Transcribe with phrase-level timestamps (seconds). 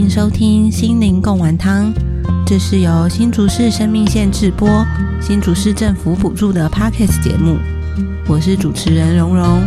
[0.00, 1.92] 迎收听心灵共丸汤，
[2.46, 4.66] 这是由新竹市生命线制播、
[5.20, 7.58] 新竹市政府补助的 Podcast 节目。
[8.26, 9.60] 我是主持人蓉蓉，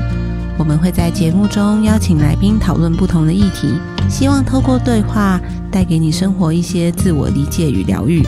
[0.58, 3.78] 我们会在节目中邀请来宾讨论不同的议题，
[4.10, 5.40] 希望透过对话
[5.72, 8.24] 带给你生活一些自我理解与疗愈。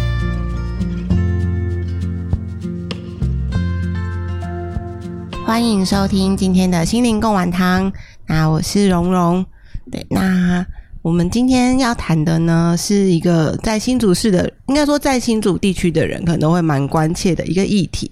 [5.44, 7.92] 欢迎收听今天的心灵共丸汤，
[8.28, 9.44] 那我是蓉蓉。
[9.92, 10.64] 对，那。
[11.06, 18.12] 我们今天要谈的呢，是一个在新竹市的，应该说在新竹地区的人可能都会蛮关切的一个议题，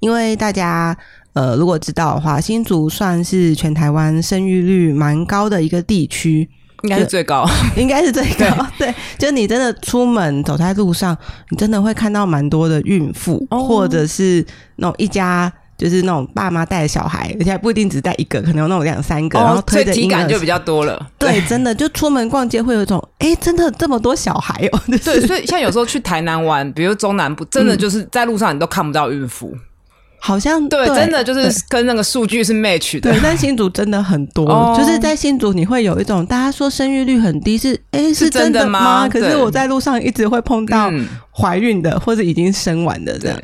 [0.00, 0.94] 因为大家
[1.32, 6.46] 呃如果知道的话，新竹算是全台湾生育率蛮高的一个地区，
[6.82, 7.48] 应该是最高，
[7.78, 8.66] 应该是最高。
[8.76, 11.16] 对，就你真的出门走在路上，
[11.48, 14.44] 你真的会看到蛮多的孕妇，或者是
[14.76, 15.50] 那种一家。
[15.76, 21.04] 就是那种爸妈带小孩，而且不一定只带一个，可能有那种两三个，然后推的体感就比较多了。
[21.18, 24.80] 对，真的就出门逛街会有一种， 哎，真的这么多小孩哦。
[24.86, 29.52] 对，所以像有时候去台南玩，比如中南部，真的就是在路上你都看不到孕妇，
[30.20, 33.10] 好像对，真的就是跟那个数据是 match 的。
[33.10, 39.08] 对，但新竹真的很多，就是在新竹你会有一种大家说生育率很低，是哎是真的吗？
[39.08, 40.90] 可是我在路上一直会碰到
[41.32, 43.38] 怀孕的或者已经生完的这样。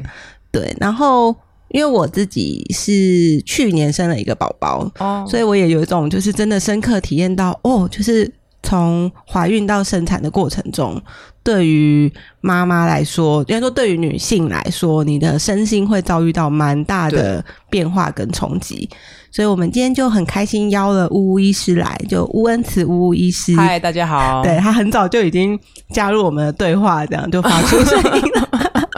[0.52, 1.34] 对，然后。
[1.70, 8.30] 因为我自己是去年生了一个宝宝，哦，所以我也有一种就是真的深刻体验到，哦，就是
[8.62, 11.00] 从怀孕到生产的过程中，
[11.42, 18.88] 对于妈妈来说，应该说对于女性来说，你的身心会遭遇到蛮大的变化跟冲击。
[19.32, 23.54] 所以我们今天就很开心邀了乌乌医师来，就乌恩慈乌乌医师。
[23.54, 24.42] 嗨，大家好。
[24.42, 25.56] 对他很早就已经
[25.94, 28.48] 加入我们的对话，这样就发出声音了。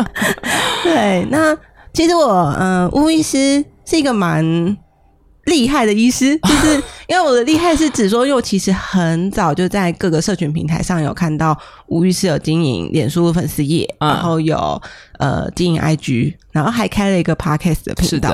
[0.83, 1.55] 对，那。
[1.93, 4.45] 其实我，嗯，吴医师是一个蛮
[5.45, 6.75] 厉害的医师， 就是
[7.09, 11.57] 因为我的厉害是指说，因为我其实很早就在各个社群平台上有看到
[11.89, 14.81] 吴医师有经营脸书粉丝页，然后有
[15.19, 18.31] 呃经营 IG，然后还开了一个 Podcast 的频道。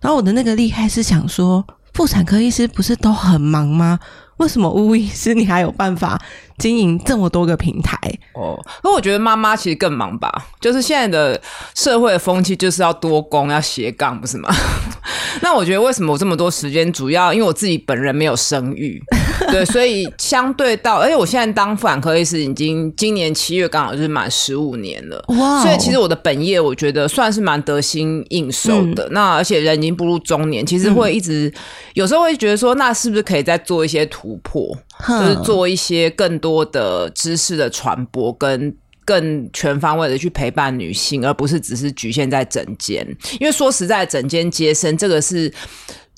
[0.00, 1.64] 然后我的那个厉害是想说，
[1.94, 3.98] 妇产科医师不是都很忙吗？
[4.36, 6.18] 为什么吴医师你还有办法？
[6.60, 7.98] 经营这么多个平台
[8.34, 10.30] 哦，那我觉得妈妈其实更忙吧。
[10.60, 11.40] 就是现在的
[11.74, 14.48] 社会的风气就是要多工要斜杠，不是吗？
[15.42, 19.02] 那我觉得为什么我这么多时间，主要因为我自己本人没有生育，
[19.50, 25.62] 对，所以相对到，而且我现在当妇产科医师已经今年七月刚好就是满十五年了，哇！
[25.62, 29.08] 所以其实我的本业我觉得算是蛮得心应手的。
[29.12, 31.52] 那而且人已经步入中年，其实会一直
[31.94, 34.76] 有时候会觉得说，那是不是可以再做一些突破？
[35.08, 38.74] 就是做一些更多的知识的传播，跟
[39.04, 43.06] 更全方位的去陪伴女性，而不是只是局限在整间。
[43.38, 45.52] 因为说实在，整间接生这个是。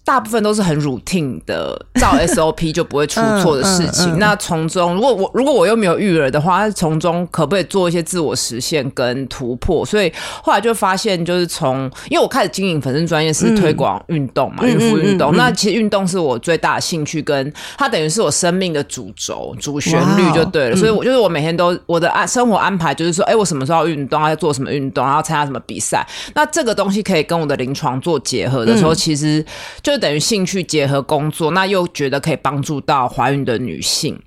[0.05, 4.19] 大部分都是很 routine 的，照 SOP 就不会出错的事情。
[4.19, 9.87] 那从中，如果我如果我又没有育儿的话，从中可不可以做一些自我实现跟突破？
[9.87, 15.37] 所以后来就发现，就是从因为我开始经营粉丝专业是推广运动嘛，孕妇运动。
[15.37, 20.77] 那其实运动是我最大的兴趣，跟它等于是我生命的主轴、主旋律就对了。
[20.77, 26.05] 所以我就是我每天都我的安生活安排就是说，哎，我什么时候要运动，要做什么运动，然后参加什么比赛。
[26.35, 29.45] 那这个东西可以跟我的临床做结合的时候，其实
[29.81, 29.92] 就。
[29.93, 34.19] 就等于兴趣结合工作，那又觉得可以帮助到怀孕的女性，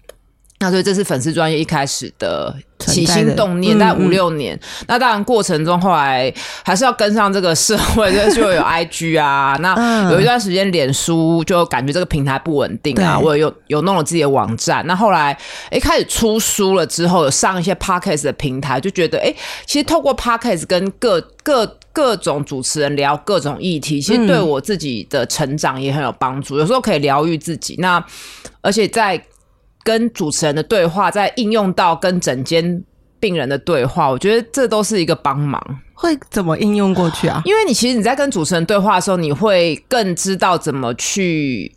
[0.59, 4.59] 那所以这是粉丝专业一开始的起心动念，在五六年。
[4.87, 6.31] 那当然过程中后来
[6.63, 14.85] 还是要跟上这个社会， 就有 IG 啊，那有一段时间脸书就感觉这个平台不稳定啊，我有有弄了自己的网站。
[14.85, 15.35] 那后来
[15.71, 19.33] 一开始出书了之后，有上一些 Podcast 的平台，就觉得哎，
[19.65, 21.79] 其实透过 Podcast 跟各各。
[21.95, 26.57] 各种主持人聊各种议题，其实对我自己的成长也很有帮助。
[26.57, 28.03] 有时候可以疗愈自己，那
[28.59, 29.19] 而且在
[29.81, 32.83] 跟主持人的对话，在应用到跟整间
[33.17, 35.79] 病人的对话，我觉得这都是一个帮忙。
[35.93, 37.41] 会怎么应用过去啊？
[37.45, 41.73] 因为你其实你在跟主持人对话的时候，你会更知道怎么去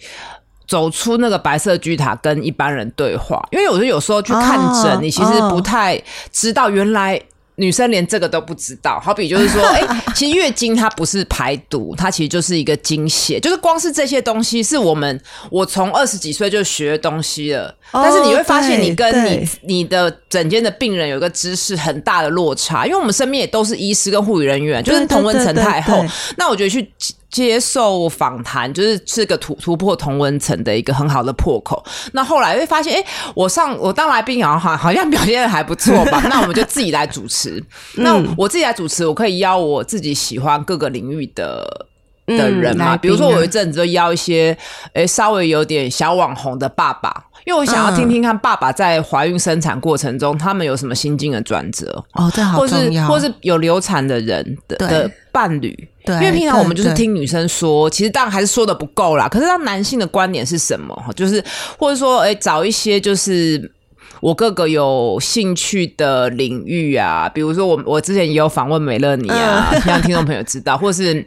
[0.66, 3.40] 走出那个白色巨塔，跟一般人对话。
[3.52, 7.22] 因为我觉得有时候去看诊，你其实不太知道原来。
[7.58, 9.82] 女生连这个都不知道，好比就是说， 哎，
[10.14, 15.20] 其实月经它不是排毒，它其实就是一个经血，就是光是这些东西是我们
[15.50, 26.04] 我从二十几岁就学东西了，但是你会发现你跟你你的整间的病人有一个知识很大的落差，因为我们身边也都是医师跟护理人员，就是同温层太厚，
[26.36, 26.88] 那我觉得去。
[27.30, 31.84] 接受访谈就是是个突突破同文层的一个很好的破口。
[32.12, 33.04] 那后来会发现，哎，
[33.34, 36.22] 我上我当来宾好像好像表现的还不错吧？
[36.30, 37.62] 那我们就自己来主持。
[37.96, 41.86] 那我自己来主持，我可以邀我自己喜欢各个领域的
[42.26, 42.96] 的人嘛。
[42.96, 44.56] 比如说，我有一阵子就邀一些
[44.94, 53.06] 诶稍微有点小网红的爸爸，因为我想要听听看爸爸在怀孕生产过程中他们有什么心境的转折哦，这好重要。
[53.06, 59.28] 或是有流产的人的伴侣，对，因为平常我们就是听女生说，其实当然还是说的不够啦。
[59.28, 60.96] 可是当男性的观点是什么？
[61.14, 61.44] 就是
[61.78, 63.72] 或者说，诶找一些就是。
[64.20, 71.24] 我各个有兴趣的领域啊，比如说我我之前也有访问美乐妮啊，让听众朋友知道， 或是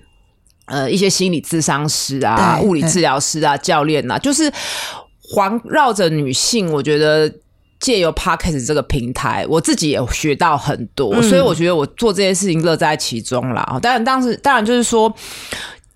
[0.65, 4.51] 呃一些心理咨商师啊、物理治疗师啊、教练啊，就是
[5.21, 6.69] 环绕着女性。
[6.73, 7.31] 我觉得
[7.81, 13.77] 借由 Podcast 这个平台，我自己也学到很多，所以我觉得我做这些事情乐在其中啦。
[13.81, 15.13] 当然，当时当然就是说。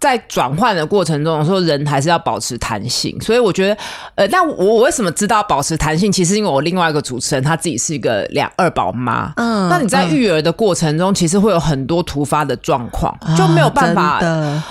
[0.05, 3.77] 在转换的过程中，说人还是要保持弹性，所以我觉得，
[4.13, 6.11] 呃，那我我为什么知道保持弹性？
[6.11, 14.19] 其实因为我另外一个主持人他自己是一个两二宝妈，嗯，那你在育儿的过程中，其实会有很多突发的状况，就没有办法，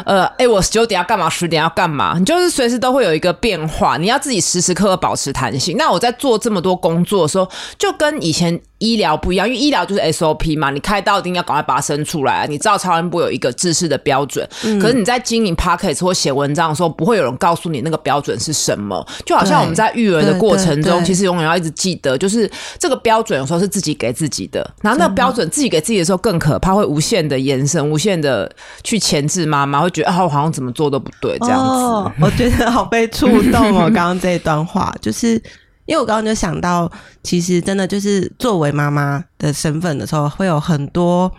[0.07, 5.77] 呃，哎，我九点要干嘛，十点要干嘛，你就是随时都会有一个变化，你要自己时时刻刻保持弹性。
[5.77, 8.61] 那我在做这么多工作的时候，就跟以前。
[8.85, 12.47] 医疗不一样，因为医疗就是 SOP 嘛，你开刀一定要赶快把它生出来。
[12.47, 14.47] 你知道超音波有一个制式的标准，
[14.81, 19.05] 可是你在经营 p o c k e t 或写文章的时候，不会有人告诉你那个标准是什么。
[19.25, 24.61] 就好像我们在育儿的过程中，其实永远要一直记得，就是这个标准有时候是自己给自己的。
[24.83, 28.51] 然后那个标准自己给自己的时候更可怕，会无限的延伸，无限的
[28.83, 32.13] 去钳制妈妈，会觉得啊，我好像怎么做都不对这样子。
[32.21, 35.41] 我觉得好被触动哦，刚刚这一段话就是。
[35.87, 36.91] 因为我刚刚就想到，
[37.23, 41.31] 其实真的就是作为妈妈的身份的时候，会有很多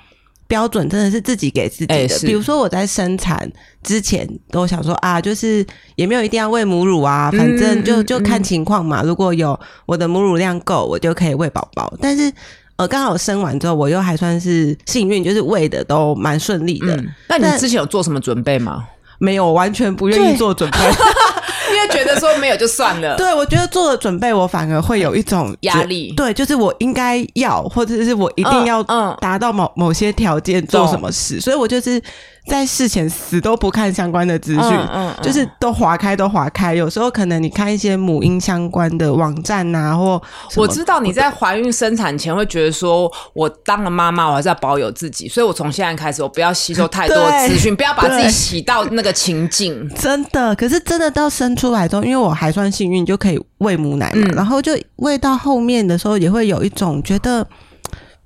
[0.48, 2.20] 标准，真的是自己给自己的。
[2.22, 3.52] 比如说我在生产
[3.82, 5.66] 之前都想说啊，就是
[5.96, 9.02] 也没有一定要喂母乳啊，反正就就看情况嘛。
[9.04, 11.92] 如果有我的母乳量够，我就可以喂宝宝。
[12.00, 12.32] 但是
[12.76, 17.04] 呃，刚好生完之后，我又还算是幸运，就是喂的都蛮顺利的。
[17.28, 18.86] 那你之前有做什么准备吗？
[19.18, 20.78] 没有，完全不愿意做准备。
[21.74, 26.14] 因为觉得说没有就算了， 对我觉得做了准备，我反而会有一种压力。
[26.16, 28.84] 对，就是我应该要，或者是我一定要
[29.20, 32.02] 达到某某些条件做什么事，所以我就是。
[32.48, 34.64] 在事前死都不看相关的资讯，
[34.94, 36.76] 嗯就是都划开都划开。
[36.76, 40.22] 有时候可能你看一些母婴相关的网站呐，或
[40.56, 49.90] 我知道你在怀孕生产前会觉得说，我当了妈妈，我还是要保有自己，所以我从现在开始，我不要吸收太多资讯，不要把自己洗到那个情境。
[49.96, 57.48] 真的，可是真的到生出来之后，因为我还算幸运，就可以喂母奶嘛，然后就喂到后面的时候，也会有一种觉得，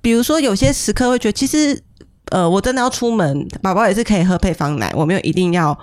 [0.02, 1.82] 比如说有些时刻会觉得其实。
[2.30, 5.76] 呃，我真的要出门，宝宝也是可以喝配方奶，我没有一定要，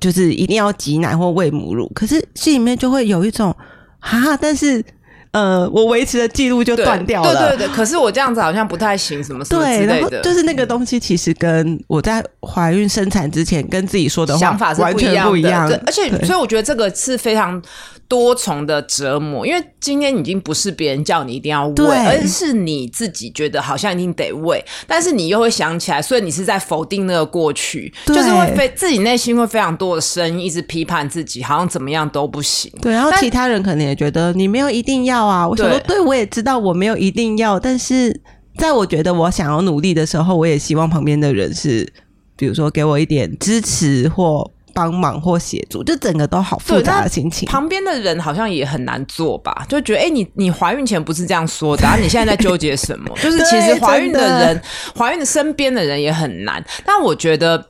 [0.00, 1.90] 就是一定要挤奶或喂母乳。
[1.94, 3.54] 可是心里面就会有一种
[4.00, 4.84] 哈哈，但是
[5.32, 7.48] 呃，我维持的记录就断掉了。
[7.48, 10.20] 对对对，可是我这样子好像不太行，什么什么之类的。
[10.22, 15.82] 就是那个东西，其实跟我在怀孕生产之前跟自己说的想法是完全不一样的。
[15.86, 17.60] 而且，所以我觉得这个是非常。
[18.08, 32.70] 多重的折磨，因为今天已经不是别人叫你一定要喂，而是你自己觉得好像一定得喂，但是你又会想起来，所以你是在否定那个过去，就是会非自己内心会非常多的声音一直批判自己，好像怎么样都不行。
[32.82, 35.46] 对，然后其他人可能也觉得你没有一定要啊。
[35.46, 38.20] 我说，对我也知道我没有一定要，但是
[38.58, 41.92] 在我觉得我想要努力的时候，我也希望旁边的人是，
[42.36, 44.50] 比如说给我一点支持或。
[44.74, 47.46] 帮忙或协助，就整个都好复杂的心情。
[47.46, 49.66] 旁边的人好像也很难做吧？
[49.68, 53.14] 就觉得，哎，你你怀孕前不是这样说的，然后你现在在纠结什么？
[53.22, 54.62] 就是其实怀孕的人，
[54.96, 56.64] 怀孕的身边的人也很难。
[56.86, 57.62] 但我觉得，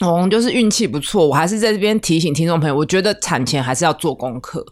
[0.00, 1.28] 哦，就是运气不错。
[1.28, 4.64] 我还是在这边提醒听众朋友，我觉得产前还是要做功课。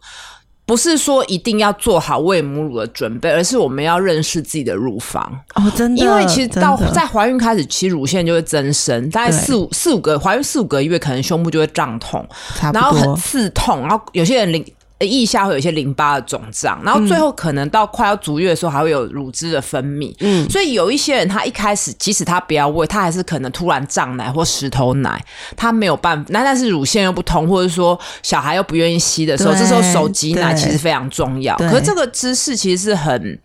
[0.71, 5.21] 不是说一定要做好喂母乳的准备，而是我们要认识自己的乳房
[5.57, 6.00] 哦，真的。
[6.00, 12.25] 因为其实到在怀孕开始，其实乳腺就会增生，大概四五四五个怀孕四五个月，可能胸部就会胀痛，
[12.73, 14.65] 然后很刺痛，然后有些人领。
[15.07, 20.14] 腋下会有一些淋巴的肿胀，然后最后可能到快要足月的时候，还会有乳汁的分泌。
[20.21, 25.25] 嗯，所以有一些人，他一开始即使他不要喂，他还是可能突然胀奶或石头奶，
[25.57, 26.26] 他没有办法。
[26.30, 31.57] 那但是乳腺又不通，或者说小孩又不愿意吸的时候，这时候手挤奶其实非常重要。
[31.57, 33.40] 可是这个姿势其实是很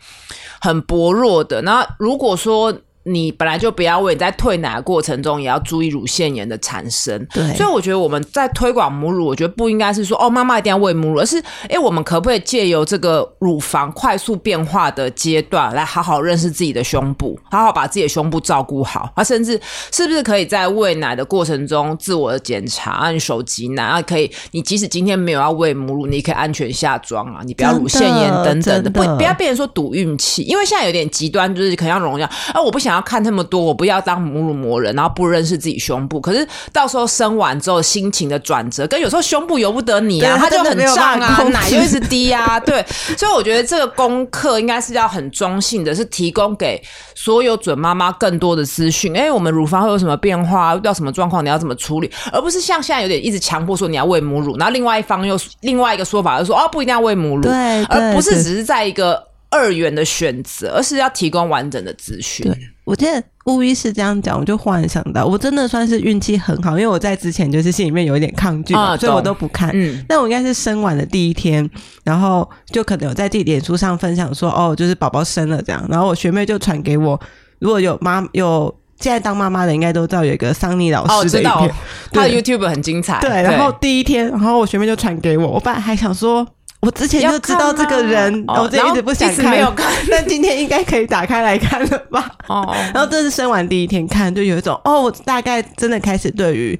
[0.59, 1.62] 很薄弱的。
[1.62, 2.74] 那如果说
[3.07, 7.24] 你本来就不要喂，在退奶的过程中也要注意乳腺炎的产生。
[7.31, 19.12] 对，所以我觉得我们在推广母乳，我觉得不应该是说哦，妈妈一定要喂母乳，而是哎，我们可不可以借由这个乳房快速变化的阶段，来好好认识自己的胸部，好好把自己的胸部照顾好。
[19.13, 19.59] 啊，甚至
[19.91, 24.31] 是不是可以在喂奶的过程中自我的检查，按手挤奶啊，可以。
[24.51, 30.41] 你即使今天没有要喂母乳，你可以安全下装啊，你不要乳腺炎等等的，不不要变成说赌运气。
[30.41, 32.95] 因为现在有点极端，就是可能要荣耀啊，我不想。
[32.96, 36.22] 想要看那么多，我不要当母乳磨人，然后不认识自己胸部。
[36.22, 42.86] 可是到时候生完之后，心情的转折，跟有时候胸部由不得你啊，它就很胀啊，奶就一直滴啊， 对。
[43.18, 46.82] 所以我觉得这个功课应该是要很中性的，是提供给
[47.14, 49.16] 所有准妈妈更多的资讯。
[49.18, 50.74] 哎，我们乳房会有什么变化？
[50.78, 52.10] 遇到什么状况你要怎么处理？
[52.32, 59.22] 而不是像现在有点一直强迫说你要喂母乳，然后另外一方又另外一个说法就说哦不一定要喂母乳，对，而不是只是在一个
[59.55, 62.45] 二元的选择，而是要提供完整的资讯。
[62.45, 69.71] 对我记得巫医是这样讲，我就忽然想到，我真的算是运气很好，因为我在之前就是心里面有一点抗拒，所以我都不看。
[69.74, 71.67] 嗯，那我应该是生完的第一天，
[72.03, 77.19] 然后就可能有在自己脸书上分享说，哦，就是宝宝生了这样，然后我学妹就传给我，
[77.59, 78.74] 如果有妈有。
[78.97, 81.71] 现在当妈妈的应该都知道有一个桑尼老师的影片，
[82.13, 83.19] 他的 YouTube 很精彩。
[83.19, 86.47] 对，然后第一天，然后我学妹就传给我，我本来还想说，
[86.86, 92.30] 我之前就知道这个人，我这一直不想看，没有看， 但今天应该可以打开来看了吧？
[92.48, 96.80] 哦，然后这是生完第一天看，就有一种哦，我大概真的开始对于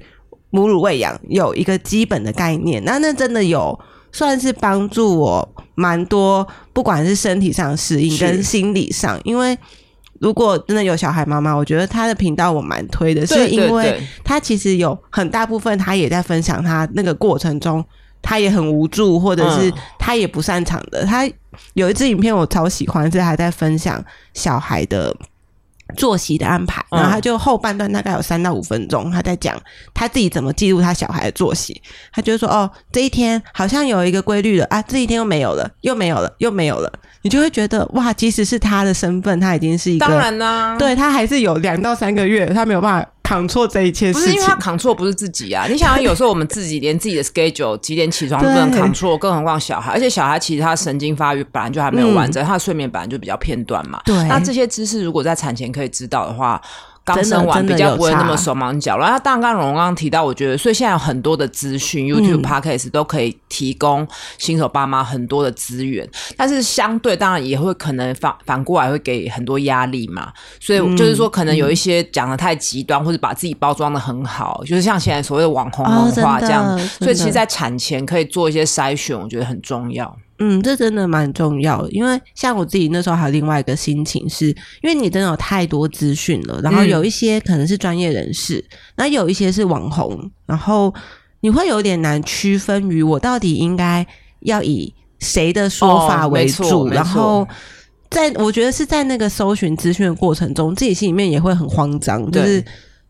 [0.50, 3.78] 母乳喂养有一个基本的概念，那那真的有
[4.12, 9.58] 算是帮助我蛮多，不管是身体上适应跟心理上，因为。
[10.18, 17.84] 如果真的有小孩妈妈，我觉得她的频道我蛮推的，是因为她其实有很大部分她也在分享她那个过程中，
[18.26, 21.04] 他也很无助，或者是他也不擅长的。
[21.06, 21.26] 他
[21.74, 24.04] 有一支影片我超喜欢，是还在分享
[24.34, 25.14] 小孩的。
[25.96, 29.56] 作息的安排，然后他就后半段大概有三到五分钟，他在讲
[29.94, 31.80] 他自己怎么记录他小孩的作息。
[32.12, 36.92] 他就说：“哦，这一天好像有一个规律了啊，这一天又没有了，又没有了，又没有了。”
[37.22, 43.08] 你就会觉得哇，即使是他的身份，他已经是一个当然啦，对他还是有两到三个月，他没有办法。
[43.26, 45.66] 扛错这一切事情，不是因为他扛错不是自己啊！
[45.68, 49.92] 你想想， 有时候我们自己连自己的 schedule 几点起床都不能扛错，更何况小孩。
[49.92, 54.00] 而且小孩其实他神经发育本来就还没有完整，他的睡眠本来就比较片段嘛。
[54.04, 56.60] 对，那这些知识如果在产前可以知道的话。
[57.06, 59.12] 刚生完比较不会那么手忙脚乱。
[59.12, 64.06] 那当然，刚刚荣刚刚提到，我觉得，所以现在有很多的资讯，YouTube、Podcast 都可以提供
[64.38, 66.06] 新手爸妈很多的资源。
[66.36, 70.32] 但是相对，当然也会可能反反过来会给很多压力嘛。
[70.60, 76.76] 所以就是说，可能有一些讲的太极端，或者把自己包装的很好，就是像现在所谓的网红文化这样。
[76.98, 80.16] 所以，其实，在产前可以做一些筛选，我觉得很重要。
[80.38, 88.62] 嗯，这真的蛮重要的，因为像我自己那时候还有另外一个心情，是因为你真的有太多资讯了，然后有一些可能是专业人士，
[88.96, 90.92] 那有一些是网红，然后
[91.40, 94.06] 你会有点难区分于我到底应该
[94.40, 97.48] 要以谁的说法为主，然后
[98.10, 102.62] 在我觉得是在那个搜寻资讯的过程中，自己心里面也会很慌张，就是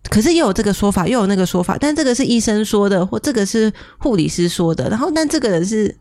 [0.08, 5.92] 可是又有这个说法，又有那个说法，但这个是医生说的，或这个是护理师说的，然后但这个人是。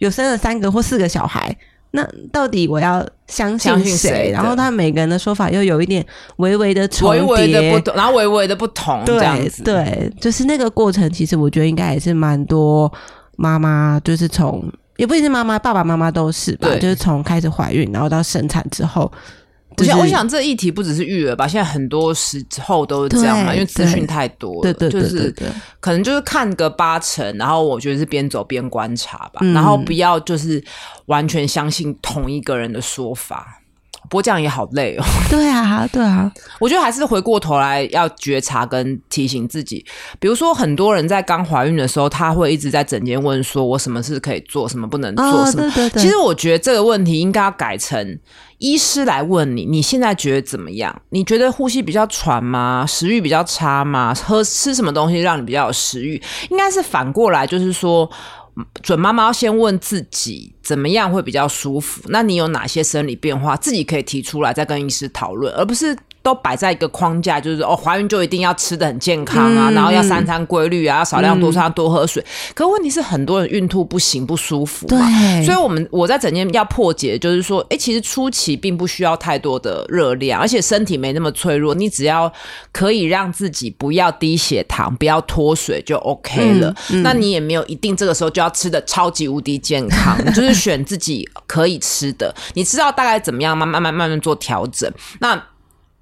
[0.00, 1.56] 有生了三个或四个小孩，
[1.92, 4.30] 那到底我要相信谁？
[4.32, 6.04] 然后他每个人的说法又有一点
[6.36, 12.92] 微微的重叠，然后微微的不同，对对，就是那个过程，其实我觉得应该也是蛮多
[13.36, 14.64] 妈妈，就是从
[14.96, 19.10] 也不一定是妈妈，爸爸妈妈都是吧，就是从开始怀孕，然后到生产之后。
[19.80, 25.34] 我想，我想这议题不只是育儿吧，现在很多时候都是这样嘛，因为资讯太多了，对对对，就是
[25.80, 30.62] 可能就是看个八成，然后我觉得是边走边观察吧，然后不要就是
[31.06, 33.59] 完全相信同一个人的说法。
[34.10, 35.04] 不过这样也好累哦。
[35.30, 39.86] 对啊，对啊， 我觉得还是回过头来要觉察跟提醒自己。
[40.18, 45.70] 比如说，很多人在刚怀孕的时候，他会一直在整间问说：“我什么事可以做，什么不能做？”什么？
[45.90, 48.18] 其实我觉得这个问题应该要改成
[48.58, 51.00] 医师来问你：你现在觉得怎么样？
[51.10, 52.84] 你觉得呼吸比较喘吗？
[52.88, 54.12] 食欲比较差吗？
[54.14, 56.20] 喝吃什么东西让你比较有食欲？
[56.50, 58.10] 应该是反过来，就是说。
[58.82, 65.96] 准妈妈要先问自己怎么样会比较舒服，那你有哪些生理变化，自己可以提出来再跟医师讨论，而不是。
[66.22, 72.24] 都摆在一个框架，就是哦，怀孕就一定要吃的很健康啊，然后要三餐规律啊，要少量多餐，多喝水。
[72.54, 74.86] 可问题是，很多人孕吐不行，不舒服。
[74.86, 74.98] 对，
[75.44, 82.30] 所以我们我在整天要破解，就是说，哎，其实初期并不需要太多的热量，而且身体没那么脆弱，你只要
[82.70, 86.74] 可以让自己不要低血糖，不要脱水就 OK 了。
[87.02, 94.92] 那你也没有一定这个时候就要吃的超级无敌健康，就是选自己可以吃的，你知道大概怎么样，慢慢慢慢慢做调整。
[95.20, 95.42] 那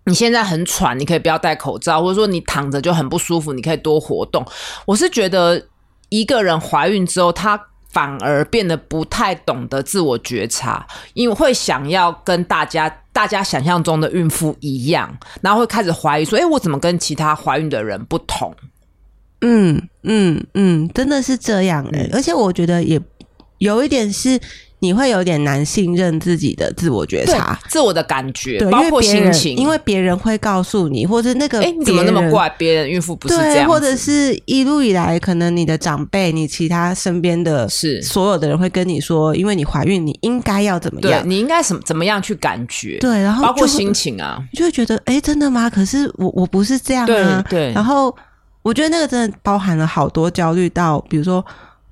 [0.08, 4.44] 你现在很喘，你可以不要戴口罩，或者说你躺着就很不舒服，你可以多活动。
[4.86, 5.62] 我是觉得
[6.08, 7.60] 一个人怀孕之后，她
[7.92, 18.54] 反而变得不太懂得自我觉察，因为会想要跟大家大家想象中的孕妇一样，然后会开始怀疑说：“哎，我怎么跟其他怀孕的人不同？”
[19.42, 23.00] 嗯嗯嗯，真的是这样哎，而且我觉得也
[23.58, 24.40] 有一点是
[24.80, 32.48] 你会有点难信任自己的自我觉察、自我的感觉，包括心情，因为别人会告诉你，或者那个哎，你怎么那么怪？
[32.56, 41.28] 别人孕妇不是这样，或者是一路以来，可能你的长辈、你其他身边的是所有的人会跟你说，因为你怀孕，你应该要怎么样？
[41.28, 42.98] 你应该什么怎么样去感觉？
[43.00, 45.68] 对，然后包括心情啊，就会觉得哎，真的吗？
[45.68, 47.44] 可是我我不是这样啊。
[47.50, 48.14] 对，然后
[48.62, 51.44] 我觉得那个真的包含了好多焦虑，到比如说。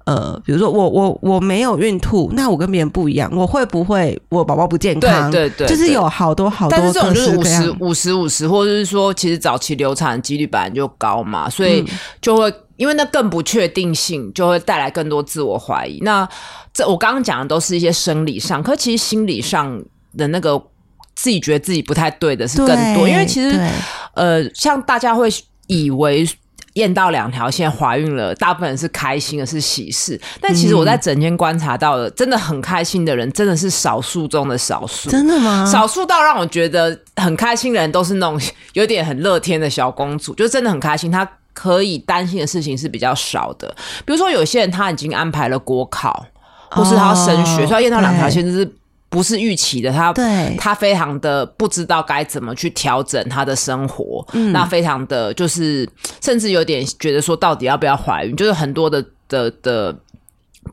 [0.06, 5.28] 呃，比如说我我我没有孕吐，那我跟别人不一样，我会不会我宝宝不健康？
[5.32, 11.84] 对对对，就是有好多好多，但是这种就是五十五十五十，或者是说，其实早期流产几率本来就高嘛，所以
[12.22, 15.98] 就会因为那更不确定性，就会带来更多自我怀疑。
[16.02, 16.28] 那
[16.72, 19.82] 这我刚刚讲的都是一些生理上，可其实心理上
[20.16, 20.56] 的那个
[21.16, 23.60] 自己觉得自己不太对的是更多，因为其实
[24.14, 25.28] 呃，像大家会
[25.66, 26.25] 以为。
[26.76, 30.18] 验到两条线怀孕了，大部分人是开心的，是喜事。
[30.40, 35.11] 但其实我在整间观察到的，真的很开心的人，真的是少数中的少数。
[35.11, 35.64] 真的吗？
[35.71, 38.40] 少数到让我觉得很开心的人，都是那种
[38.75, 41.11] 有点很乐天的小公主，就真的很开心。
[41.11, 43.75] 她可以担心的事情是比较少的。
[44.04, 46.26] 比如说，有些人他已经安排了国考，
[46.71, 48.71] 或是他要升学，所以验到两条线就是。
[49.08, 50.12] 不是预期的，他
[50.58, 55.88] 他非常的不知道该怎么去调整他的生活，那非常的就是
[56.20, 59.96] 甚至有点觉得说，到底要不要怀孕，就是很多的的的。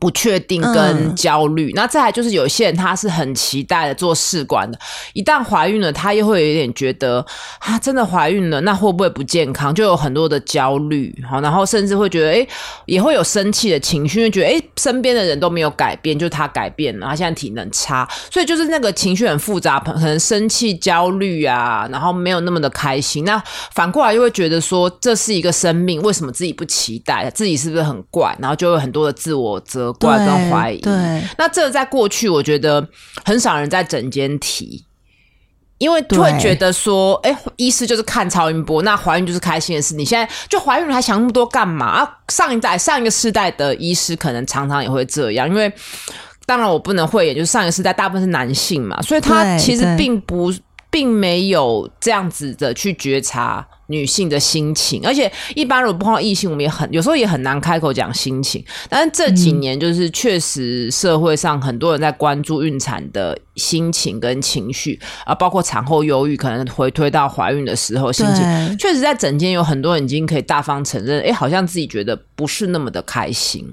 [0.00, 4.78] 不确定跟焦虑，那再来就是有些人他是很期待的做试管的，
[5.12, 7.24] 一旦怀孕了，他又会有点觉得
[7.60, 9.74] 啊，真的怀孕了，那会不会不健康？
[9.74, 12.46] 就有很多的焦虑，好，然后甚至会觉得，哎，
[12.86, 23.24] 也会有生气的情绪，觉得哎，身边的人都没有改变，就他改变了，他现在体能差，所以就是那个情绪很复杂，可能生气、焦虑啊，然后没有那么的开心。
[23.24, 27.30] 那反过来又会觉得说，这是一个生命，为什么自己不期待？
[27.30, 28.36] 自己是不是很怪？
[28.40, 29.83] 然后就有很多的自我责。
[29.84, 30.92] 责怪跟怀疑，对，
[31.36, 32.86] 那这在过去，我觉得
[33.24, 34.84] 很少人在整间提，
[35.78, 39.94] 因为会觉得说，哎，医师就是看超音波，那怀孕就是开心的事。
[39.94, 42.08] 你现在就怀孕了，还想那么多干嘛？
[42.28, 45.72] 上一代、上一个世代的医师可能常常也会这样，因为
[46.46, 50.52] 当然我不能讳言，就是上一个世代大部分是男性嘛，所以他其实并不。
[50.94, 58.64] 并没有这样子的去觉察女性的心情，而且一般如果碰到异性，我们也很有时候也很难开口讲心情。
[58.88, 68.78] 但是这几年，就是确实社会上很多人在关注孕产的心情跟情绪啊，包括产后忧郁，可能回推到怀孕的时候心情。
[68.78, 73.68] 确实，在整间有很多人已经可以大方承认，哎，好像自己觉得不是那么的开心。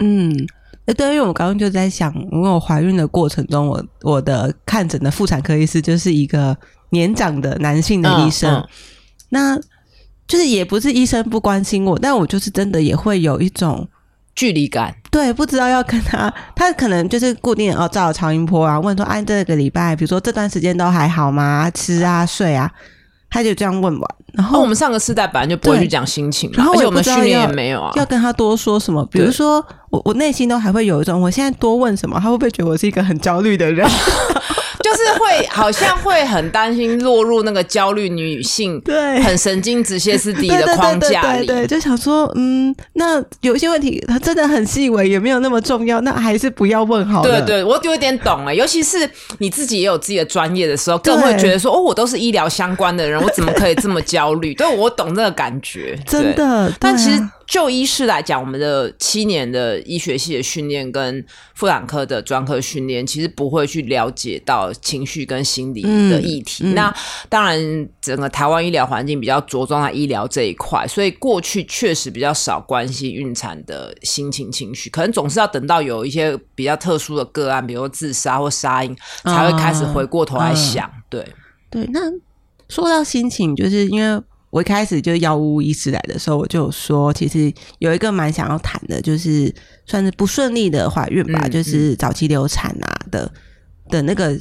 [0.00, 0.46] 嗯。
[0.86, 6.56] 哎，对，因为我刚刚就在想，因为我怀孕的过程中，我我的看诊的妇产科医师就是一个
[6.90, 8.62] 年长的男性的医生，
[9.30, 9.58] 那
[10.26, 13.88] 就是也不是医生不关心我，但我就是真的也会有一种
[14.34, 21.70] 距离感，对，不知道要跟他，他可能就是固定哦照超音波啊，问说，哎，这个礼拜，比如说这段时间都还好吗？
[21.70, 22.70] 吃啊，睡啊。
[23.34, 29.04] 他就这样问完，然后我们上个世代本来就不会去讲心情，然后我们训练也没有啊，要跟他多说什么？
[29.10, 29.56] 比如说，
[29.90, 33.84] 我我内心都还会有一种，我现在多问什么，他会不会觉得我是一个很焦虑的人？
[34.84, 47.40] 就是会好像会很担心落入那个焦虑女性， 对，很神经质歇斯底的框架里，对，就想说，嗯，那有一些问题，它真的很细微，也没有那么重要，那还是不要问好了。
[47.40, 54.52] 对，对我有点懂哎，尤其是你自己也有自己的专业的时候，更会觉得说，哦，我都是医疗相关的人，我怎么可以这么焦虑？
[54.54, 57.26] 对，我懂那个感觉，真的，但其实。
[57.46, 66.64] 就医师来讲，我们的七年的医学系的训练跟妇产科的专科训练，其实不会去了解到情绪跟心理的议题。
[66.74, 66.92] 那
[67.28, 80.90] 当然，整个台湾医疗环境比较着重在医疗这一块，所以过去确实比较少关心孕产的心情情绪，可能总是要等到有一些比较特殊的个案，比如说自杀或杀婴，才会开始回过头来想。
[81.10, 81.26] 对
[81.70, 82.00] 对，那
[82.68, 84.22] 说到心情，就是因为。
[84.54, 89.52] 我一开始就药物医师来的时候，我就说，其实有一个蛮想要谈的，就是
[89.84, 93.28] 算是不顺利的怀孕吧，就是早期流产啊的
[93.88, 94.38] 的那个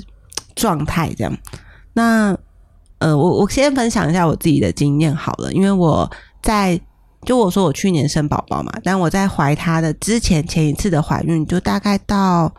[0.53, 1.35] 状态这样。
[1.93, 2.37] 那
[2.99, 6.07] 呃，我我先分享一下我自己的经验好了，因为我
[6.43, 6.79] 在
[7.25, 12.53] 就我说我去年生宝宝嘛，但我在怀他的之前前一次的怀孕，就大概到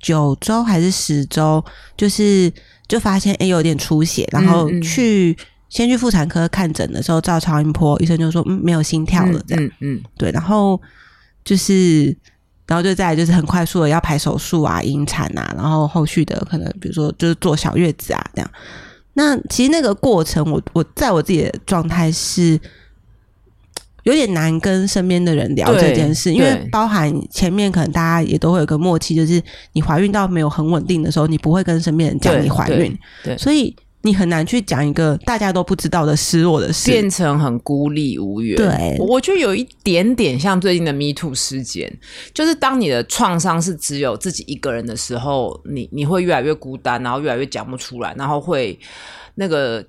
[0.00, 1.62] 九周还是十周，
[1.98, 2.50] 就是
[2.88, 5.36] 就发现哎有点出血，然后去。
[5.68, 10.80] 先去妇产科看诊的时候照超音波，医生就说嗯没有心跳了这样，嗯对，然后
[11.44, 12.06] 就是
[12.66, 18.50] 然后就再就是很快速的要排手术啊引产啊，然后后续的可能比如说就是坐小月子啊这样。
[19.14, 22.56] 那其实那个过程，我我在我自己的状态是
[24.04, 38.56] 有点难跟身边的人聊这件事，因为包含前面可能大家也都会有个默契，就是你怀孕到没有很稳定的时候，你不会跟身边人讲你怀孕，对，所以你很难去讲一个大家都不知道的失落的事，变成很孤立无援。
[38.56, 41.98] 对，我觉得有一点点像最近的 Me Too 事件，
[42.32, 48.78] 就是当你的创伤是只有自己一个人的时候，你你会越来越孤单，然后越来越讲不出来，然后会
[49.34, 49.84] 那个。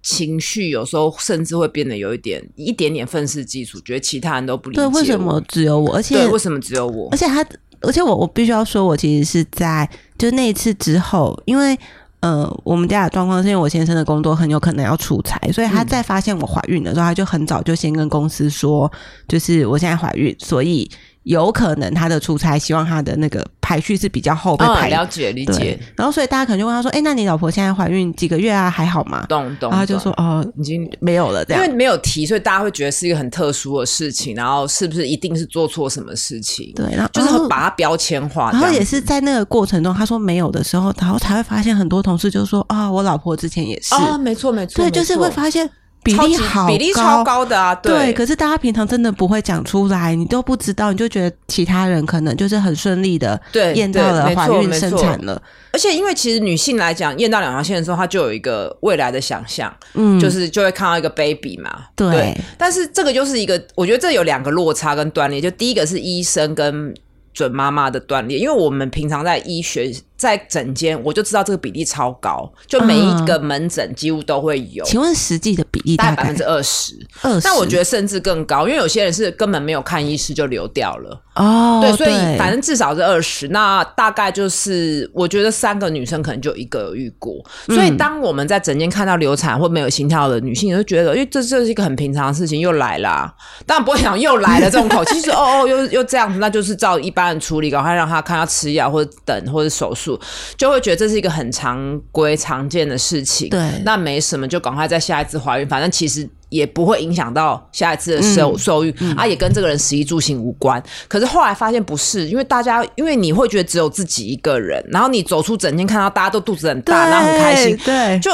[0.00, 4.80] 情绪有时候甚至会变得有一点一点点愤世嫉俗，觉得其他人都不理解。
[4.80, 5.92] 对，为什么只有我？
[5.96, 7.08] 而且为什么只有我？
[7.10, 7.44] 而且他，
[7.80, 11.76] 而且我我必须要说，我其实是在就那一次之后，因为
[12.20, 18.90] 呃，我们家的状况是因为我先生的工作很有可能要出差，所以他在发现我怀孕的时候，他就很早就先跟公司说，
[19.26, 20.90] 就是我现在怀孕，所以。
[21.28, 24.88] 有可能他的出差，希望他的那个排序是比较后被排。
[24.88, 25.78] 了解理解。
[25.94, 28.70] 然后所以大家可能就问他说：“哎，那你老婆现在怀孕几个月啊？
[28.70, 29.70] 还好吗？”懂懂。
[29.70, 34.34] 然后就说：“哦，已经没有了。”这样，因为没有提，所以大家会觉得是一个很特殊的事情。
[34.34, 36.72] 然后是不是一定是做错什么事情？
[36.74, 38.50] 对，然后就是会把它标签化。
[38.50, 44.82] 然后也是在那个过程中，他说没有的时候，然后才会发现很多同事就说：“啊，我老婆之前也是。”啊，没错没错。
[44.82, 45.68] 对，就是会发现。
[46.02, 47.74] 比例好，比例超高的啊！
[47.74, 55.40] 对，可是大家平常真的不会讲出来，你都不知道，你就觉得其他人可能就是很顺利的对验到了怀孕生产了。
[55.72, 61.70] 而且，因为其实女性来讲，验到两条线的时候，她就有一个未来的想象，嗯，就是就会看到一个 baby 嘛。
[61.94, 65.40] 对，但是这个就是一个，我觉得这有两个落差跟断裂。
[65.40, 66.94] 就第一个是医生跟
[67.34, 69.92] 准妈妈的断裂，因为我们平常在医学。
[70.18, 74.84] 在诊间，我就知道这个比例超高，就每一个门诊几乎都会有。
[74.84, 76.94] 请问实际的比例大概百分之二十？
[77.22, 77.40] 二十？
[77.44, 81.22] 但我觉得甚至更高，因为有些人是根本没有看医师就流掉了。
[81.36, 83.46] 哦，对，所以反正至少是二十。
[83.48, 87.32] 那大概就是我觉得三个女生可能就一个有遇过。
[87.66, 93.32] 所以当我们在诊间看到流产或没有心跳的女性，就觉得，因为这这是一个很平常的事情，又来了。
[93.64, 100.07] 当然不会想又来了这种口气，说哦哦，又又这样子，那就是照一般的处理，赶快让她看要吃药或者等或者手术。
[100.56, 110.80] 就会觉得这是一个很常规、常见的事情，对，那没什么，就赶快在下一次怀孕，反正其实也不会影响到下一次的受受孕啊，也跟这个人食衣住行无关。
[111.08, 118.30] 可是后来发现不是，因为大家，因为你会觉得只有自己一个人，然后你走出整天看到大家都肚子很大，然后很开心，对，就。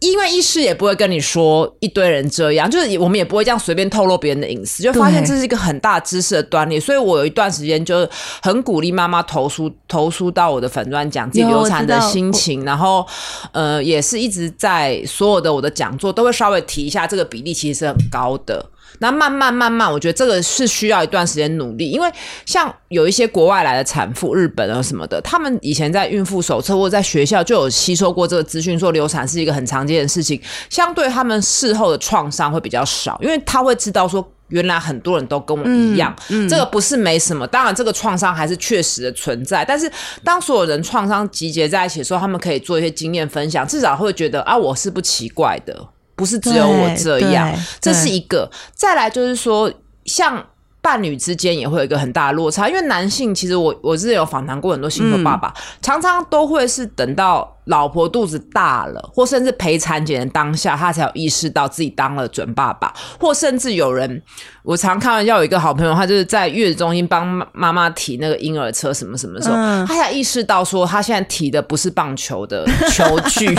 [0.00, 6.78] 因为医师也不会跟你说一堆人这样，就是我们也不会这样随便透露别人的隐私，就发现这是一个很大知识的端倪。
[6.78, 8.08] 所以我有一段时间就
[8.40, 13.04] 很鼓励妈妈投诉投诉到我的粉钻讲自己流产的心情，然后
[13.52, 18.64] 呃也是一直在所有的我的讲座都会稍微提一下这个比例其实是很高的。
[19.00, 22.10] 那慢慢慢慢，我觉得这个是需要一段时间努力，因为
[22.44, 36.14] 像有一些国外来的产妇，日本啊什么的，他们以前在孕妇手册或者在学校就有吸收过这个资讯，说流产是一个很常见的事情，相对他们事后的创伤会比较少，因为他会知道说原来很多人都跟我一样，
[36.48, 39.90] 这个不是没什么，当然这个创伤还是确实的存在，但是
[40.24, 45.88] 当所有人创伤集结在一起的时候，他们可以做一些经验分享，至少会觉得啊，我是不奇怪的。
[46.18, 47.50] 不是只有我这样，
[47.80, 48.50] 这是一个。
[48.74, 49.72] 再来就是说，
[50.04, 50.44] 像
[50.82, 64.22] 伴侣之间也会有一个很大的落差，因为男性其实我我之前有访谈过很多新手爸爸，常常都会是等到老婆肚子大了，或甚至陪产检的当下，他才有意识到自己当了准爸爸，或甚至有人，
[64.62, 69.54] 我常开玩笑，有一个好朋友，他就是在月子中心帮妈妈提那个婴儿车什么什么时候，
[69.86, 73.56] 他才意识到说，他现在提的不是棒球的球具。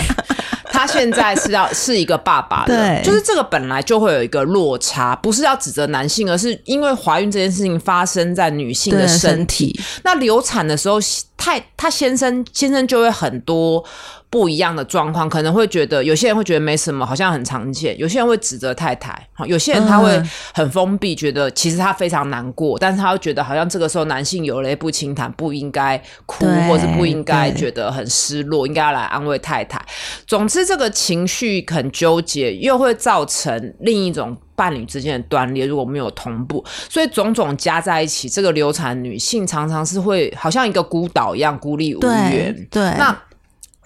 [0.72, 10.98] 他现在是要是一个爸爸的，就是这个本来就会有一个落差，不是要指责男性，而是因为怀孕这件事情发生在女性的身体，那流产的时候，
[11.40, 13.82] 太他先生先生就会很多。
[14.30, 20.22] 不一样的状况，可能会觉得有些人会觉得没什么，好像很常见；有些人会指责太太，有些人他会
[20.54, 29.84] 很封闭，觉得其实他非常难过，但是他会觉得好像这个时候男性有泪不轻弹，不应该哭，或是不应该觉得很失落，应该要来安慰太太。
[30.28, 42.54] 总之，这个情绪很纠结，又会造成另一种伴侣之间的断裂，如果没有同步，所以种种加在一起，这个流产女性常常是会好像一个孤岛一样，孤立无援。
[42.70, 43.20] 对，那。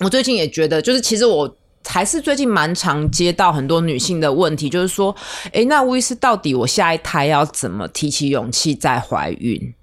[0.00, 5.14] 我最近也觉得，就是其实我还是最近蛮常接到很多女性的问题，就是说，
[5.52, 9.74] 哎，那吴医师到底我下一胎要怎么提起勇气再怀孕？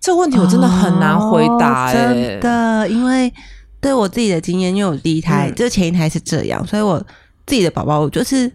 [0.00, 3.32] 这个问题我真的很难回答，真的，因为
[3.80, 7.04] 对我自己的经验，因为我第一胎就前一胎是这样，所以我
[7.44, 8.50] 自己的宝宝，我就是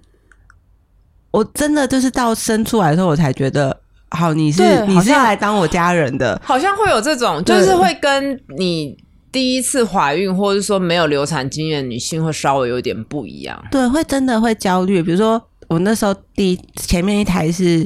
[1.32, 3.78] 我真的就是到生出来的时候，我才觉得，
[4.12, 8.96] 好，你是你是要来当我家人的，好像会有这种，就是会跟你。
[9.34, 13.62] 第一次怀孕，或者说没有流产经验，女性会稍微有点不一样。
[13.72, 15.02] 对，会真的会焦虑。
[15.02, 17.86] 比如说，我那时候第前面一台是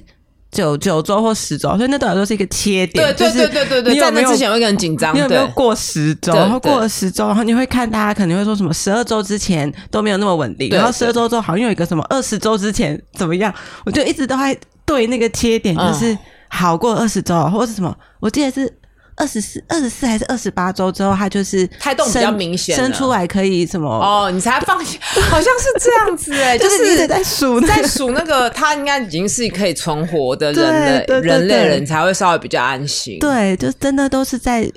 [0.52, 3.16] 九九周或十周，所以那对我来说是一个切点。
[3.16, 5.16] 对对对对对，在那之前会很紧张。
[5.16, 6.34] 你有没有过十周？
[6.34, 13.54] 然后过了十周，然后你会看大家可能会说什么十二周之前都没有那么稳定，然后十二周之后好像有一个什么二十周之前怎么样？
[13.86, 16.18] 我就一直都在对那个切点，就是
[16.50, 18.78] 好过二十周或者什么，我记得是。
[19.18, 23.90] 二十四、二十四还是二十八周之后，它就是胎动比较明显，生出来可以什么？
[23.90, 25.00] 哦，你才放心，
[25.30, 33.18] 好像是这样子哎， 就是一直在数，在数那个，它应该已经是可以存活的人类，人类人才会稍微比较安心。
[33.20, 34.72] 对，就真的都是在，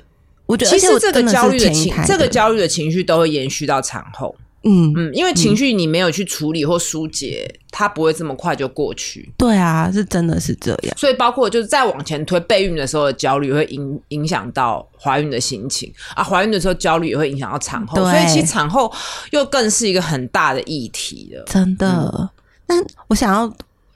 [0.47, 4.35] 我觉得其实这个焦虑的情，这个焦虑的情绪都会延续到产后。
[4.63, 9.31] 嗯嗯，因为情绪你没有去处理或疏解，它不会这么快就过去。
[9.35, 10.95] 对啊，是真的是这样。
[10.95, 18.03] 所以包括就是再往前推，备孕的时候的焦虑会影影响到怀孕的心情啊，怀孕的时候焦虑也会影响到产后。
[18.03, 18.91] 所以其实产后
[19.31, 21.43] 又更是一个很大的议题了。
[21.47, 22.29] 真的。
[22.67, 22.75] 那
[23.07, 23.51] 我想要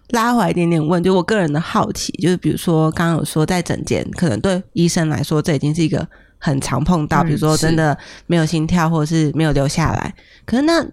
[0.10, 6.08] 拉回来一点点问，就我个人的好奇，就是比如说刚刚有说在诊间，可能对医生来说，这已经是一个。
[6.46, 10.14] 很常碰到，比如说真的没有心跳，或者是没有留下来。
[10.46, 10.86] 可是那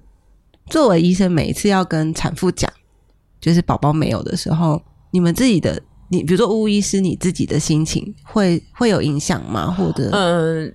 [0.71, 2.73] 作为医生，每一次要跟产妇讲，
[3.39, 9.71] 就是宝宝没有的时候，你们自己的，你比如说巫医师，你自己的心情会会有影响吗？
[9.77, 10.75] 或者嗯，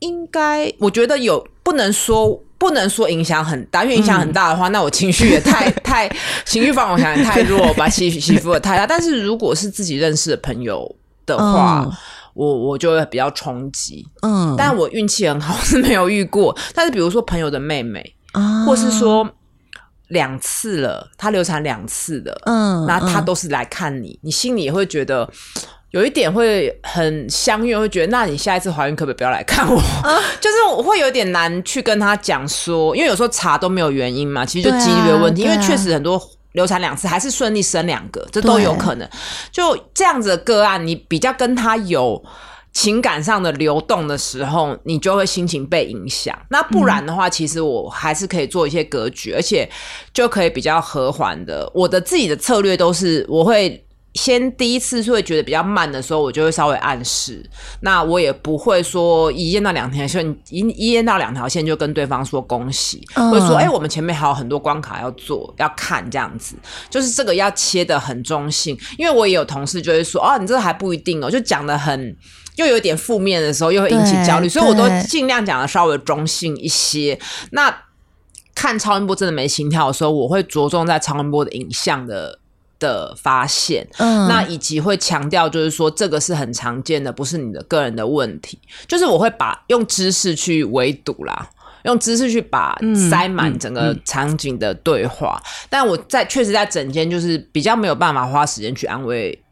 [0.00, 6.10] 应该我觉得有，不能说不能说影响很大，因为影响很大的话，那我情绪也太 太
[6.44, 8.84] 情绪防火墙也太弱， 把起起伏的太大。
[8.84, 10.92] 但是如果是自己认识的朋友
[11.24, 11.88] 的话。
[12.36, 16.54] 我我就会比较冲击，嗯，但我运气很好 是没有遇过。
[16.74, 18.04] 但是比如说朋友的妹妹，
[18.66, 19.26] 或是说
[20.08, 25.26] 两次了，她流产两次的，嗯，那她都是来看你，你心里也会觉得
[25.92, 29.80] 有一点会很相悦，会觉得那你下一次怀孕可不可以不要来看我？
[30.38, 36.20] 就是我会有点难去跟他讲说，因为有时候查都没有原因嘛，其实就几率的问题，因为确实很多。
[36.56, 39.08] 流产两次还是顺利生两个，这都有可能。
[39.52, 42.20] 就这样子的个案，你比较跟他有
[42.72, 46.36] 情感上的流动的时候，你就会心情被影响。
[46.48, 49.70] 那不然的话，其实我还是可以做一些格局，而且
[50.12, 51.70] 就可以比较和缓的。
[51.72, 53.85] 我的自己的策略都是我会。
[54.16, 57.44] 先第一次是会觉得比较慢的时候，我就会稍微暗示。
[57.80, 66.56] 那我也不会说一验到两条线，一一验到两条线就跟对方说恭喜，或者说哎，我们前面还有很多关卡要做要看这样子。
[66.88, 72.16] 就是这个要切的很中性，因为我也有同事就会说哦，你这个还不一定哦，就讲的很
[72.56, 77.18] 又有点负面的时候，又会引起焦虑，所以我都尽量讲的稍微中性一些。
[77.50, 77.82] 那
[78.54, 82.38] 看超音波真的没心跳的时候，我会着重在超音波的影像的。
[82.78, 88.58] 的发现，嗯，那以及会强调，就是说这个是很常见的，不是你的个人的问题。
[88.86, 91.48] 就是我会把用知识去围堵啦，
[91.84, 92.78] 用知识去把
[93.10, 95.42] 塞满整个场景的对话。
[95.70, 99.42] 但我在确实在整间就是比较没有办法花时间去安慰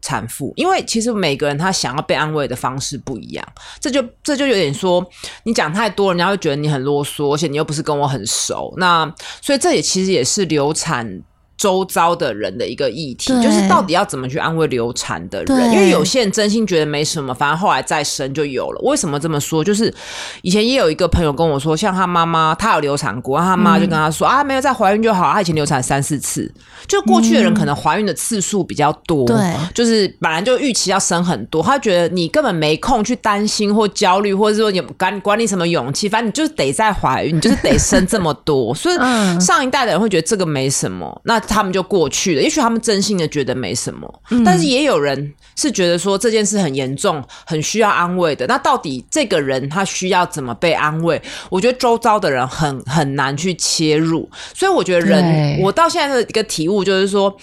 [0.00, 3.46] 产妇，因为其实每个人他想要被安慰的方式不一样。
[3.78, 5.06] 这就这就有点说，
[5.44, 8.72] 你讲太多，人家会觉得你很啰嗦，而且你又不是跟我很熟。
[8.78, 9.12] 那
[9.42, 11.22] 所以这也其实也是流产。
[11.60, 15.72] 周遭的人的一个议题，就是到底要怎么去安慰流产的人？
[15.72, 18.80] 因为有些人真心觉得没什么，反正后来再生就有了。
[18.82, 19.62] 为什么这么说？
[19.62, 19.92] 就是
[20.40, 25.30] 以前也有一个朋友跟我说，像他妈妈，她有流产过，他妈就跟他说啊，没有再怀孕就好。
[25.34, 26.50] 他以前流产三四次，
[26.86, 38.74] 就过去的人可能怀孕的次数比较多，对，就是本来就预期要生很多，他觉得你根本没空去担心或焦虑，或者说你管管你什么勇气，反正你就是得再怀孕，你就是得生这么多。
[38.74, 38.96] 所以
[39.38, 41.38] 上一代的人会觉得这个没什么，那。
[41.54, 48.46] 他们就过去了，也许他们真心的觉得没什么，但是也有人是觉得说这件事很严重，很需要安慰的。
[48.46, 51.20] 那到底这个人他需要怎么被安慰？
[51.48, 57.36] 我觉得周遭的人很很难去切入，所以我觉得人，我到现在的一个体悟就是说，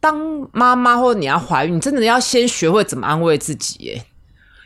[0.00, 0.18] 当
[0.52, 4.00] 妈妈或者你要怀孕，你真的要先学会怎么安慰自己。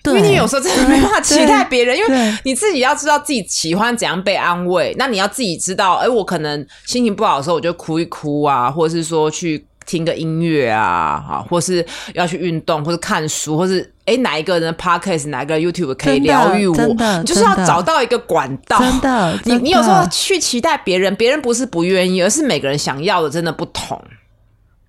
[0.06, 4.94] 因为你有时候真的没办法期待别人，因为你自己要知道自己喜欢怎样被安慰。
[4.98, 16.76] 那你要自己知道，哎，我可能心情不好的时候，我就哭一哭啊，或者是说去听个音乐啊，啊，或是要去运动，或是看书，或是哎哪一个人 podcast，哪个 YouTube 可以疗愈我？
[16.76, 18.78] 你就是要找到一个管道。
[18.78, 23.98] 真的，你你有时候去期待别人，别人不是不愿意，而是每个人想要的真的不同。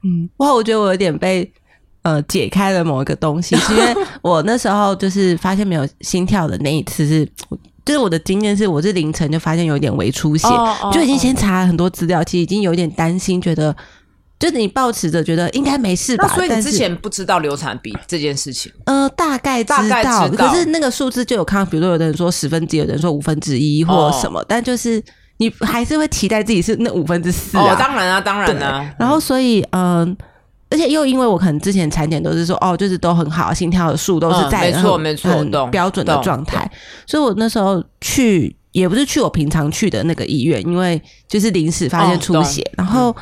[0.03, 1.49] 嗯，哇，我觉得我有点被。
[2.05, 7.25] 呃，解开了某一个东西， 因为我那时候就是发现没有心跳的那一次是，
[7.83, 10.47] 就是我的经验是，我是凌晨就发现有点微出血，
[10.93, 13.75] 就已经先查了很多资料，其实已经有点担心，觉得
[14.37, 25.03] 就是你抱持着觉得应该没事吧，所以你之前不知道流产比这件事情，呃，大概知道，可是那个数字就有看，比如说有的人说十分之一，有人说五分之一或什么，但就是
[25.37, 30.15] 你还是会期待自己是那五分之四啊，当然啊，当然啊，然后所以嗯。
[30.75, 36.69] 而且又因为我可能之前产检都是说哦，就是都很好，心跳的数都是在没错没错标准的状态，
[37.07, 43.15] 所以我那时候去也不是去我平常去的那个医院，因为就是临时发现出血，然后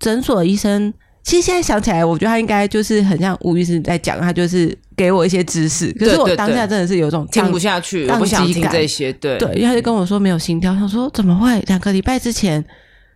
[0.00, 0.92] 诊所医生。
[1.22, 5.92] 其实现在想起来，我觉得他应该就是很像吴医师在讲，他就是给我一些知识。
[5.94, 9.12] 可是我当下真的是有种听不下去，我不想听这些。
[9.14, 11.58] 对对，因为他就跟我说没有心跳，他说怎么会？
[11.66, 12.64] 两个礼拜之前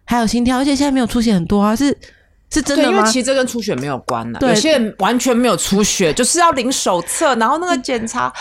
[0.03, 1.97] 还有心跳，而且现在没有出血很多啊，是
[2.51, 2.99] 是真的吗？
[2.99, 4.49] 因为其实这跟出血没有关的。
[4.49, 8.33] 有些人完全没有出血，就是要领手册，然后那个检查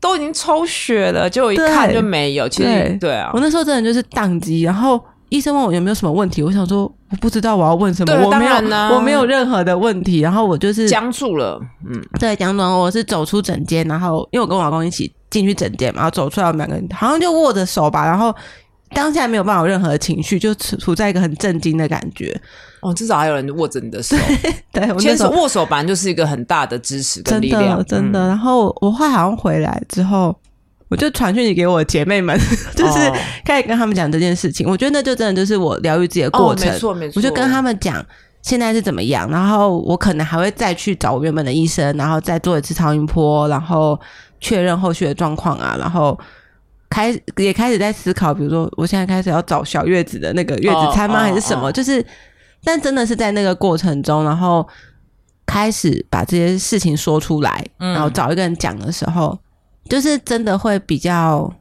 [0.00, 2.48] 都已经抽血了，结果一看就没有。
[2.48, 5.02] 其实对啊，我那时候真的就是宕机，然后。
[5.30, 8.54] 医生问我有没有什么问题，我想说我不知道我要问什么，我没有，
[8.94, 10.20] 我没有任何的问题。
[10.20, 12.62] 然后我就是僵住了，嗯，对，僵住。
[12.62, 18.04] 我是走出诊间，然后因为我跟我老公一起进去诊间嘛，然后走出来，我们两个人好像就握着手吧。
[18.04, 18.32] 然后
[18.90, 22.40] 当下没有办法有任何的情绪，就处处在一个很震惊的感觉。
[22.84, 24.16] 哦，至少还有人握着你的手，
[24.72, 28.28] 对， 牵手握手本来就是一个很大的支持跟力量，真的。
[28.28, 30.36] 然后我后来好像回来之后。
[30.90, 32.38] 我就传讯息给我姐妹们，
[32.76, 33.10] 就是
[33.44, 34.68] 开始跟他们讲这件事情。
[34.68, 36.70] 我觉得那就真的就是我疗愈自己的过程。
[36.70, 37.14] 没错没错。
[37.16, 38.04] 我就跟他们讲
[38.42, 43.98] 现在是怎么样，然后我可能还会再去找我原本的医生，然后再做一次超音波，然后
[44.40, 45.74] 确认后续的状况啊。
[45.80, 46.16] 然后
[46.90, 51.72] 开也开始在思考，比如说我现在开始要找小月子的那个月子餐吗，还是什么？
[51.72, 52.04] 就是，
[52.64, 54.66] 但真的是在那个过程中，然后
[55.46, 59.38] 开始把这些事情说出来，然后找一个人讲的时候。
[59.86, 61.54] 就是真的会比较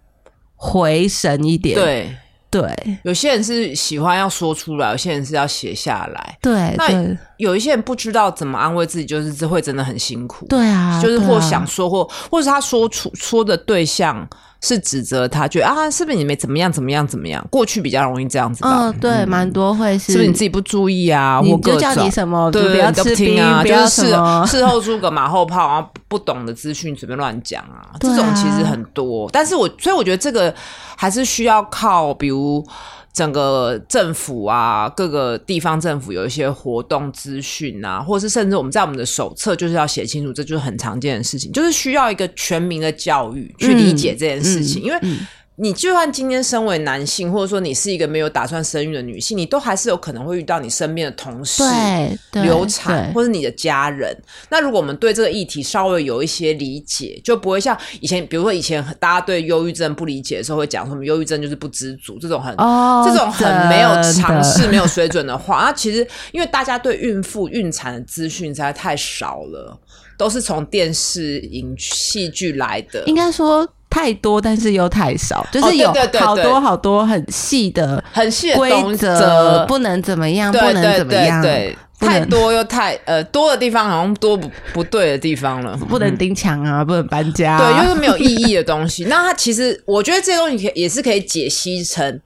[0.56, 2.16] 回神一点，对
[2.50, 2.98] 对。
[3.04, 6.38] 有些人是喜欢要说出来，有些人是要写下来。
[6.42, 6.88] 对，那
[7.44, 10.46] 有一些人不知道怎么安慰自己，就是这会真的很辛苦。
[10.48, 14.28] 对啊，就是或想说，或或者他说出说的对象。
[14.66, 17.46] 是指责他，觉得啊，是不是你没怎么样，怎么样，怎么样？
[17.52, 18.70] 过去比较容易这样子吧。
[18.84, 20.14] 嗯，对，蛮多会是。
[20.14, 21.42] 是不是你自己不注意啊？
[21.42, 24.16] 或就叫你什么，对，不要吃冰啊，就是事
[24.48, 29.30] 事后诸葛马后炮啊，不懂的资讯随便乱讲啊，这种其实很多。
[29.34, 30.56] 但是我所以我觉得这个
[30.96, 32.66] 还是需要靠，比如。
[33.14, 45.00] 整个政府啊，各个地方政府有一些活动资讯啊，或者是甚至我们在我们的手册就是要写清楚，这就是很常见的事情，就是需要一个全民的教育去理解这件事情，因为。
[45.56, 51.64] 你就算今天身为男性，或者说你是一个没有打算生育的女性，你都还是有可能会遇到你身边的同事
[52.32, 54.16] 流产，或者你的家人。
[54.50, 62.52] 那如果我们对这个议题稍微有一些理解，就不会像以前，比如说以前大家对忧郁症不理解的时候，会讲什么忧郁症就是不知足这种很
[63.06, 65.66] 这种很没有尝试、没有水准的话。
[65.66, 69.80] 那其实因为大家对孕妇孕产的资讯实在太少了，
[70.18, 73.70] 都是从电视、影戏剧来的，应该说。
[73.94, 89.06] 太多，但是又太少，就是有好多好多很细的、很细的规则，不能怎么样，不能怎么样，对，太多又太呃多的地方，好像多不不对的地方了， 不能钉墙啊，不能搬家，对，又是没有意义的东西。
[89.10, 92.20] 那它其实，我觉得这些东西也是可以解析成，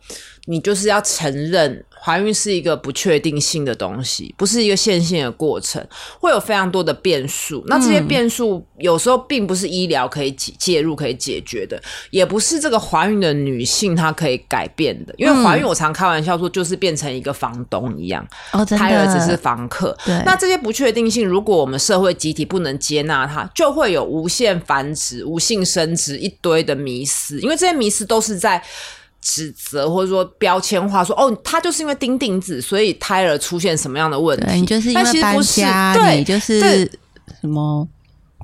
[0.48, 1.84] 你就是要承认。
[2.00, 5.84] 怀孕是一个不确定性的东西，不是一个线性的过程，
[6.20, 7.64] 会有非常多的变数。
[7.66, 11.82] 那这些变数有时候并不是医疗可以介入可以解决的，
[12.12, 15.16] 也不是这个怀孕的女性她可以改变的。
[15.18, 18.26] 因为怀孕，我常开玩笑说，就是变成一个房东一样，
[18.70, 19.98] 胎儿只是房客。
[20.24, 27.40] 那这些不确定性，如果我们社会集体不能接纳它，就会有无限繁殖、无性生殖一堆的迷思。
[27.42, 28.64] 因为这些迷思都是在。
[29.28, 34.46] 指责或者说标签化，说哦，他就是因为钉钉子，所以胎儿出现什么样的问题？
[34.54, 36.90] 你就是因为搬家，对，就是
[37.42, 37.86] 什么，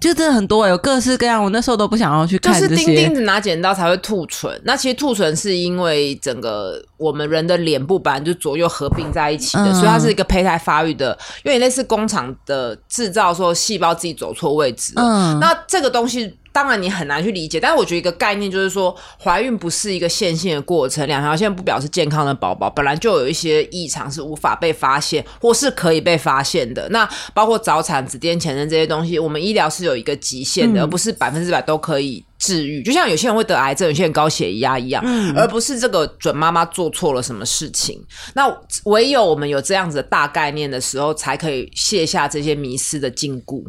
[0.02, 1.42] 就真的很多，有各式各样。
[1.42, 4.62] 我那时候都不想要去看就是钉钉子拿剪刀才会兔唇。
[4.66, 14.92] 那其实兔唇是因为整个我们人的脸部本来就左右合并在一起的，所以它是一个胚胎发育的，因为类似工厂的制造，说细胞自己走错位置。
[14.98, 16.38] 嗯，那这个东西。
[16.54, 26.88] 当然你很难去理解，但是我觉得一个概念就是说，怀孕不是一个线性的过程，两条线不表示健康的宝宝，本来就有一些异常是无法被发现或是可以被发现的。
[26.90, 32.84] 那包括早产、子癫前症这些东西，我们医疗是有一个极限的，而不是百分之百都可以治愈。
[32.84, 35.04] 就像有些人会得癌症，有些人高血压一样，
[35.36, 38.00] 而不是这个准妈妈做错了什么事情。
[38.36, 38.46] 那
[38.86, 43.64] 唯有我们有这样子的大概念的时候，才可以卸下这些迷失的禁锢。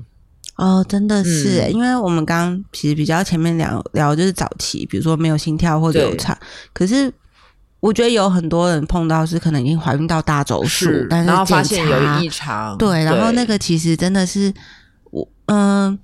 [0.56, 6.38] 哦，真的是，因为我们刚刚其实比较前面聊聊就是早期，比如说没有心跳或者流产，
[6.72, 7.12] 可是
[7.80, 14.54] 我觉得有很多人碰到是可能已经怀孕到大周数，但是然后发现有异常，对，然后那个其实真的是
[15.10, 15.98] 我，嗯，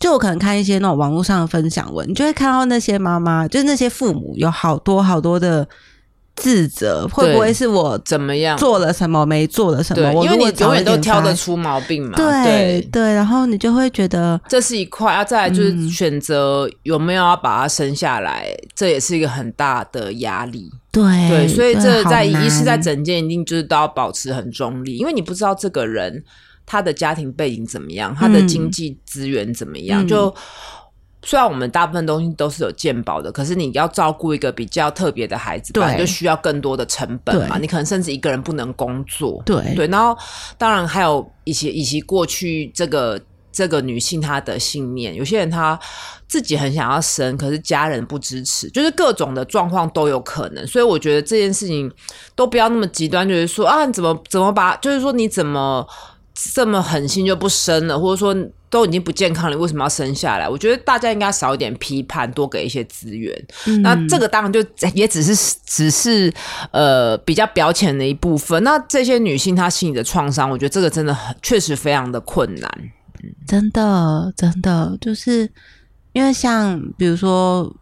[0.00, 5.66] 就我可能看一些那种网络上的分享文，你就会看到那些妈妈，就是那些父母有好多好多的
[6.36, 10.24] 自责，会不会是我怎么样做了什么，没做了什么？
[10.24, 12.16] 因为你永远都挑得出毛病嘛。
[12.16, 20.70] 对对，然后你就会觉得这是一块，啊，再来就是选择有没有要把它生下来，这也是一个很大的压力。
[20.90, 26.22] 对对，所以这在一是在整件一定就是都要保持很中立，因为你不知道这个人
[26.66, 30.34] 他的家庭背景怎么样，他的经济资源怎么样，就。
[31.24, 37.58] 虽然我们大部分东西都是有鉴宝的，可是你要照顾一个比较特别的孩子，对，就需要更多的成本嘛。
[37.58, 39.86] 你可能甚至一个人不能工作，对对。
[39.86, 40.16] 然后
[40.58, 43.20] 当然还有一些以及过去这个
[43.50, 45.78] 这个女性她的信念，有些人她
[46.28, 50.66] 自己很想要生，可是家人不支持，就是各种的状况都有可能。
[50.66, 51.90] 所以我觉得这件事情
[52.34, 55.86] 都不要那么极端，就是说啊，怎么怎么把，就是说你怎么
[56.34, 58.34] 这么狠心就不生了，或者说。
[58.70, 60.48] 都已经不健康了，为什么要生下来？
[60.48, 63.32] 我觉得大家应该少一点批判，多给一些资源。
[63.82, 64.60] 那这个当然就
[64.94, 66.34] 也只是只是
[66.72, 68.60] 呃比较表浅的一部分。
[68.64, 72.68] 那这些女性她心里的创伤，我觉得这个真的很确实非常的困难。
[73.46, 75.48] 真的真的就是
[76.12, 77.72] 因为像比如说，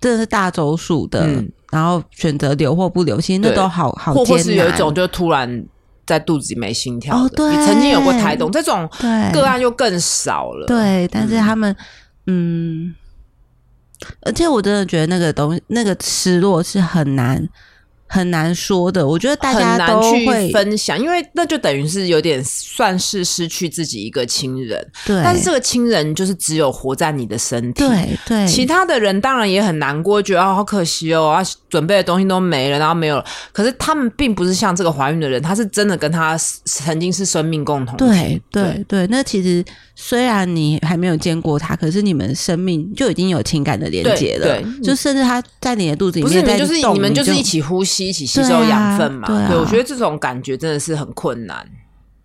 [0.00, 1.26] 这是大周数的，
[1.72, 5.66] 然后选择留或不留，其实那都好好或或是有一种就突然。
[6.08, 8.88] 在肚子里没心跳的，你曾经有过胎动，这种
[9.30, 10.66] 个案又更少了。
[10.66, 11.76] 对，但是他们，
[12.26, 12.94] 嗯，
[14.22, 17.46] 而且我真的觉得那个东西，那个失落是很难。
[18.10, 24.82] 很难说的，我觉得大家都会分享，因为那就等于是有点算是失去自己一个亲人。
[25.04, 28.48] 对，但是这个亲人就是只有活在你的身体，对对。
[28.48, 33.24] 其他的人当然也很难过，觉得啊好可惜哦，啊准备的东西都没了，然后没有了。
[33.52, 37.96] 可是他们并不是像这个怀孕的人，他是真的跟他曾经是生命共同。
[37.96, 39.64] 对对对，那其实
[39.94, 44.46] 虽然你还没有见过他，可是你们生命就已经有情感的连接了。
[44.46, 48.08] 对，就甚至他在你的肚子里面，不是就是你们就是一起呼吸。
[48.08, 49.26] 一起吸收养分嘛？
[49.26, 51.68] 对，我觉得这种感觉真的是很困难。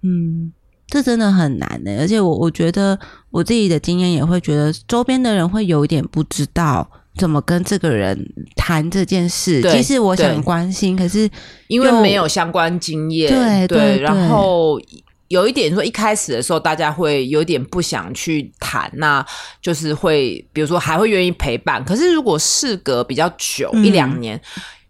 [0.02, 0.54] 嗯，
[0.88, 1.92] 这真的很难呢。
[2.00, 2.98] 而且我我觉得
[3.30, 8.18] 我自己的经验也会觉得，周边的人会有一点不知道怎么跟这个人
[8.56, 9.62] 谈这件事。
[9.72, 11.30] 其实我想关心，可是
[11.68, 14.80] 因为没有相关经验，对对，然后
[15.28, 19.26] 有一点说，一开始的时候大家会有点不想去谈，那
[19.62, 21.84] 就是会比如说还会愿意陪伴。
[21.84, 24.40] 可是如果事隔比较久，一两年。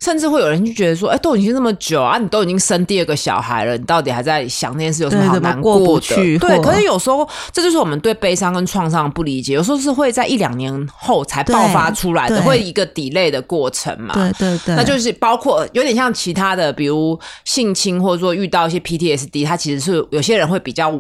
[0.04, 6.38] 甚至会有人就觉得说，哎，都已经那么久啊，你都已经生第二个小孩了，你到底还在想那件事有什么好难过的？
[6.40, 14.14] 对，可是有时候这就是我们对悲伤跟创伤不理解，有时候是会在一两年后才爆发出来的，会一个 delay 的过程嘛？
[14.14, 20.92] 对对对，那就是包括有点像其他的，比如性侵或者说遇到一些 PTSD，它其实是有些人会比较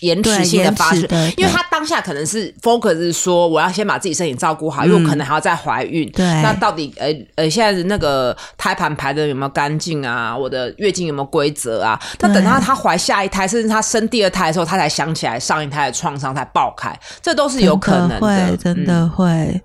[0.00, 1.02] 延迟性的发生，
[1.36, 6.10] 因为他当下可能是 focus 是说我要先把自己身体照顾好，因为我可能还要再怀孕。
[6.12, 8.34] 对，那到底呃呃现在的那个。
[8.56, 10.36] 胎盘排的有没有干净啊？
[10.36, 12.00] 我的月经有没有规则啊？
[12.20, 19.60] 那等到她怀下一胎，甚至她生第二胎的时候，她才想起来上一胎的创伤才爆开，这都是有可能的，真的会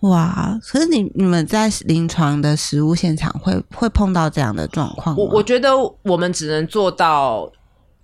[0.00, 0.56] 哇！
[0.62, 5.70] 可是你你们在临床的实物现场会会碰到这样的状况我我觉得
[6.02, 7.50] 我们只能做到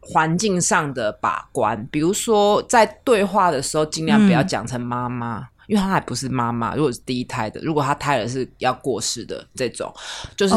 [0.01, 5.47] 环境上的把关，比如说在对话的时候，尽量不要讲成妈妈。
[5.67, 9.93] 因为她还不是妈妈，如果是第一胎的，如果她胎儿是要过世的这种，
[10.37, 10.55] 就是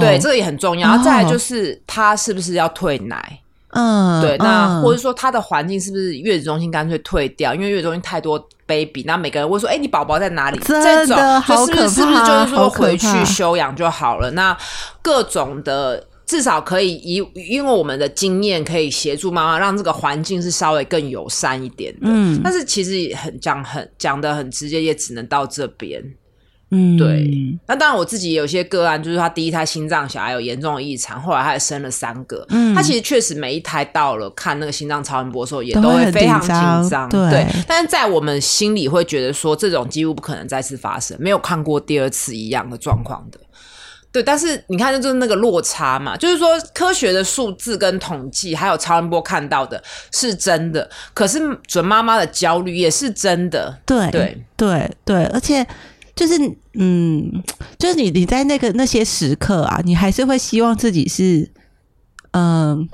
[0.00, 0.88] 对这个也很重要。
[0.88, 3.38] 然后再来就是她是不是要退奶？
[3.70, 7.54] 嗯，对，那或者说她的环境是不是月子中心干脆退掉？
[7.54, 11.16] 因为月子中心太多 baby，那每个人会说：“哎，你宝宝在哪里？”这种
[11.46, 14.30] 就是不是是不是就是说回去休养就好了？
[14.32, 14.56] 那
[15.00, 16.06] 各种的。
[16.26, 22.00] 至少可以以，因为我们的经验可以协助妈妈，让这个环境是稍微更友善一点的。
[22.02, 26.02] 嗯，但是其实很讲很讲的很直接，也只能到这边。
[26.74, 27.30] 嗯，对。
[27.68, 32.46] 那当然，我自己有些个案，就是他第一胎心脏小孩有严重的异常，后来他也生了三个。
[32.48, 37.10] 嗯，他其实确实每一胎到了看那个心脏超音波的时候，也都会非常紧张。
[37.10, 43.38] 对，但是在我们心里会觉得说，这种几乎不可能再次发生，没有看过第二次一样的状况的。
[44.12, 49.82] 对，但是你看，就是那个落差嘛，就是说科学的数字跟统计，还有超音波看到的
[50.12, 53.78] 是真的，可是准妈妈的焦虑也是真的。
[53.86, 55.66] 对对对对，而且
[56.14, 56.34] 就是
[56.74, 57.42] 嗯，
[57.78, 61.50] 就是你你在那个那些时刻啊，你还是会希望自己是
[62.32, 62.88] 嗯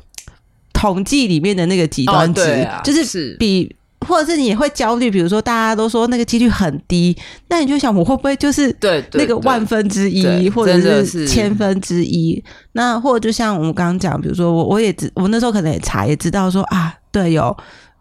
[0.72, 3.74] 统计里面的那个极端值啊，就是比。
[4.06, 7.16] 或者是你也会焦虑，比如说大家都说那个几率很低，
[7.48, 8.74] 那你就想我会不会就是
[9.14, 12.42] 那个万分之一，或者是千分之一？
[12.72, 17.54] 那或者就像我们刚刚讲，比如说我我也知，我那时候可能也查也知道说啊，对，有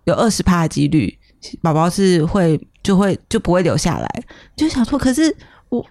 [0.06, 1.18] 有二十趴的几率
[1.62, 4.08] 宝宝是会就会就不会留下来，
[4.56, 5.36] 就想说，可是
[5.70, 5.84] 我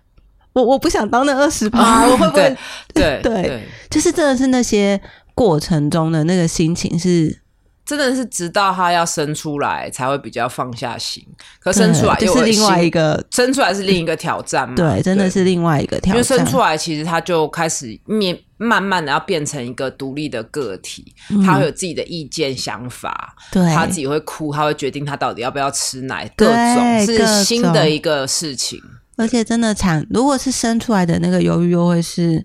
[0.53, 2.57] 我我不想当那二十八，我会不会？
[2.95, 5.01] 对对，就是真的是那些
[5.35, 7.45] 过程中的那个心情是。
[7.87, 11.25] 真的是直到他要生出来才会比较放下心，
[11.61, 14.75] 可生出来又是另外一个，生出来是另一个挑战嘛？
[14.75, 16.15] 对，真的是另外一个挑战。
[16.15, 21.15] 因为生出来其实他就开始面慢慢的要变成一个独立的个体，
[21.45, 28.83] 他会有自己的意见想法，对，他自己会哭，他会决定他到底要不要吃奶，各种是新的一个事情。
[29.17, 32.45] 而且真的产，如果是生出来的那个忧郁，又会是。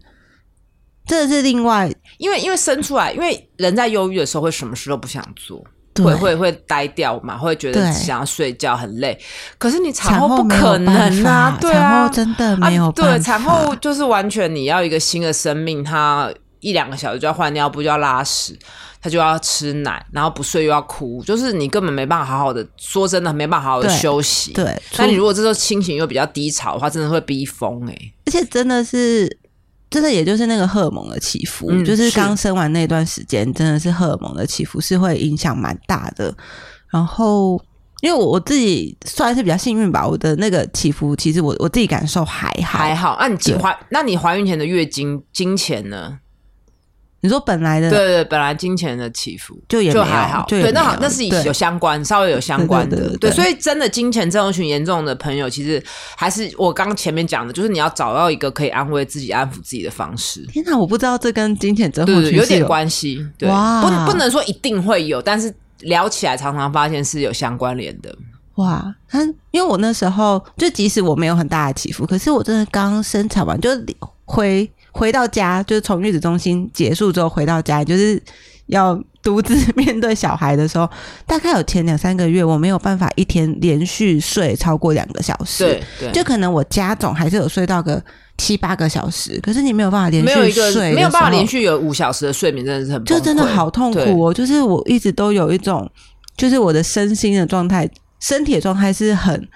[1.08, 5.62] 这是另外，因为因为生出来，因为人在忧郁的时候会什么事都不想做，
[5.96, 9.20] 会会会呆掉嘛，会觉得想要睡觉很累。
[9.58, 18.58] 可是你产后不可能啊，对啊，真的没有对，产后就是完全你要一个新的生命，他一两个小时就要换尿布，就要拉屎，
[19.02, 24.54] 他就要吃奶，然后不睡又要哭，就是你根本没办法好好的，说真的没办法好好的休息。
[24.54, 27.98] 对，那你如果这时候心情又比较低潮的话，真的会逼疯哎，
[28.28, 29.42] 而且真的是。
[29.92, 36.34] 真的，也就是那个荷尔蒙的起伏，就是刚生完那段时间，真的是荷尔蒙的起伏是会影响蛮大的。
[36.90, 37.62] 然后，
[38.02, 43.18] 因为我我自己算是比较幸运吧，我的那个起伏其实我我自己感受还好还好。
[43.20, 46.18] 那你怀那你怀孕前的月经经前呢？
[47.24, 55.82] 你说本来的对对，本来金钱的起伏就也就还好，对，那好，那是有相关，稍微有相关的，对，所以真的金钱症候群严重的朋友，其实
[56.18, 60.44] 还是我刚前面讲的，就是你要找到一个可以安慰自己、安抚自己的方式。
[60.48, 68.12] 天哪，我不知道这跟金钱症候群有点关系，对，不不能说一定会有，但是聊起来常常发现是有相关联的。
[68.56, 73.70] 哇，他因为我那时候就即使我没有很大的起伏，可是我真的刚生产完就
[74.26, 74.68] 回。
[74.92, 78.22] 回到家就是从月子中心结束之后回到家，就是
[78.68, 80.90] 要独自面对小孩的时候，
[81.26, 85.82] 大概有前两三个月，我没有办法一天连续睡超过两个小时。
[86.00, 88.04] 对，就可能我家总还是有睡到个
[88.38, 94.34] 七八个小时，可是你没有办法连续睡，没有办法连续有五小时的睡眠，真的是很就真的好痛苦哦。
[94.34, 95.90] 就是我一直都有一种，
[96.36, 97.90] 就是我的身心的状态，
[98.20, 99.48] 身体的状态是很。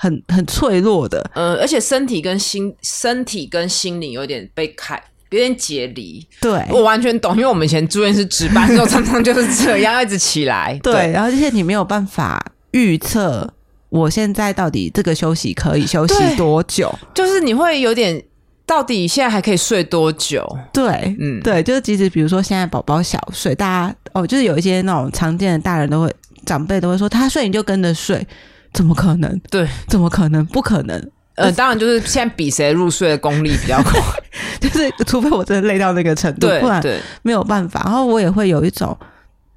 [0.00, 4.94] 很很脆弱的，呃，而且身体跟心，身体跟心灵有点被开，
[5.30, 6.24] 有点解离。
[6.40, 10.78] 对，我完全懂，因为我们以前住院是值班时候， 常常就是这样，一直起来。
[10.84, 12.40] 对，然后而且你没有办法
[12.70, 13.52] 预测
[13.88, 18.22] 我现在到底这个休息可以休息多久，就是你会有点，
[18.64, 20.46] 到底现在还可以睡多久？
[20.72, 26.14] 对，嗯，对，就是即使比如说现在宝宝小睡，大家哦，就是有一些那种常见的大人都会
[26.46, 28.24] 长辈都会说，他睡你就跟着睡。
[28.72, 29.40] 怎么可能？
[29.50, 30.44] 对，怎么可能？
[30.46, 31.10] 不可能。
[31.36, 34.00] 呃，当然就是现在比谁入睡的功力比较快，
[34.60, 36.82] 就是除非我真的累到那个程度，不然
[37.22, 37.80] 没有办法。
[37.84, 38.96] 然后我也会有一种。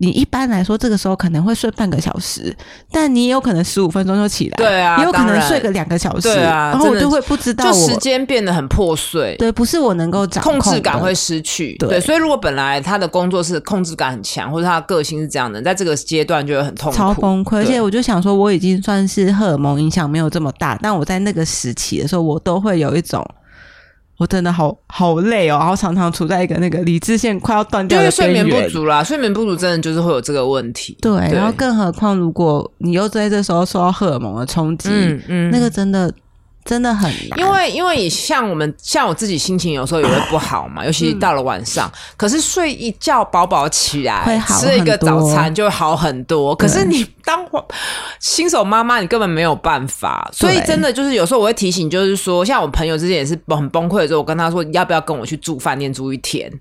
[0.02, 2.52] 你一般来说这个时候可能会睡半个小时，
[2.92, 17.58] 但你也有可能十五分钟就起来，对啊，也有可能睡个两个小时，对啊，然后我就会不知道，就时间变得很破碎，对，不是我能够掌控，控制感会失去，对，所以如果本来他的工作是控制感很强，或者他的个性是这样的，在这个阶段就会很痛苦、超崩溃。
[17.58, 23.24] 而且我就想说，我已经算是荷尔蒙影响没有这么大，但我在那个时期的时候，我都会有一种。
[24.22, 30.96] 我真的好好累哦，然后常常处在一个那个理智线快要断掉的睡眠不足啦，睡眠不足真的就是会有这个问题。
[31.02, 36.14] 对，然后更何况如果你又在这时候受到荷尔蒙的冲击，嗯嗯，那个真的。
[36.64, 41.92] 真的很难，因为因为像我们像我自己心情有时候也会不好嘛，尤其到了晚上。
[42.16, 46.56] 可是睡一觉饱饱起来，吃一个早餐就会好很多。
[46.56, 47.46] 可是你当
[48.20, 50.30] 新手妈妈，你根本没有办法。
[50.32, 56.52] 所以真的就是有时候我会提醒，就是说，像我朋友之前也是很崩溃的时候，我跟他说，要不要跟我去住饭店住一天？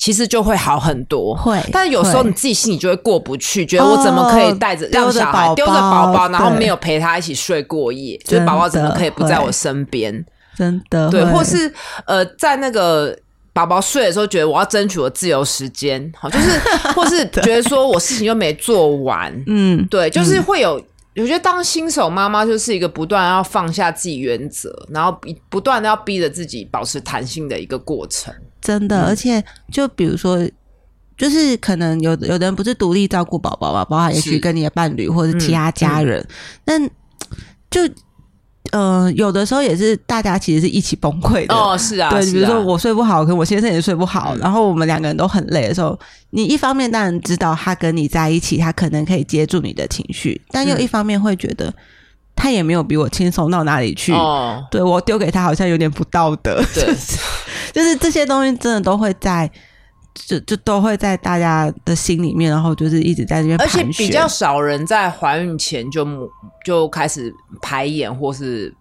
[0.00, 1.60] 其实就会好很多，会。
[1.70, 10.24] 但是有时候你自己心里就会过不去，觉得我怎么可以带着让小孩丢着宝宝，然后没有陪他一起睡过夜，就是宝宝怎么可以不在我身边？
[10.56, 11.70] 真的，对，或是
[12.06, 13.14] 呃，在那个
[13.52, 16.58] 宝宝睡的时候，觉得我要争取我自由时间，好，就是
[16.96, 20.82] 或是觉得说我事情又没做完，嗯，对，就是会有。
[21.16, 25.14] 我觉得当新手妈妈就是一个不断要放下自己原则，然后
[25.50, 28.32] 不断的要逼着自己保持弹性的一个过程。
[28.60, 30.38] 真的，而且就比如说，
[31.16, 36.26] 就是可能有有的人不是独立照顾宝宝嘛，包括也许跟你的伴侣或者其他家人，
[36.64, 36.88] 但
[37.70, 37.80] 就。
[38.72, 41.52] 呃，有的时候也是大家其实是一起崩溃的。
[41.52, 45.98] 哦，是啊，对，比如说我睡不好，可我先生也睡不好，然后我们两个人都很累的时候，
[46.28, 51.74] 你一方面当然知道他跟你在一起，他可能可以接住你的情绪，但又一方面会觉得
[52.40, 56.84] 他也没有比我轻松到哪里去，哦，对我丢给他好像有点不道德，对，
[57.72, 59.50] 就是这些东西真的都会在。
[60.26, 66.04] 就就都会在大家的心里面，然后就是一直在这边，而且比较少人在怀孕前就
[66.64, 67.32] 就开始
[67.62, 68.74] 排演或是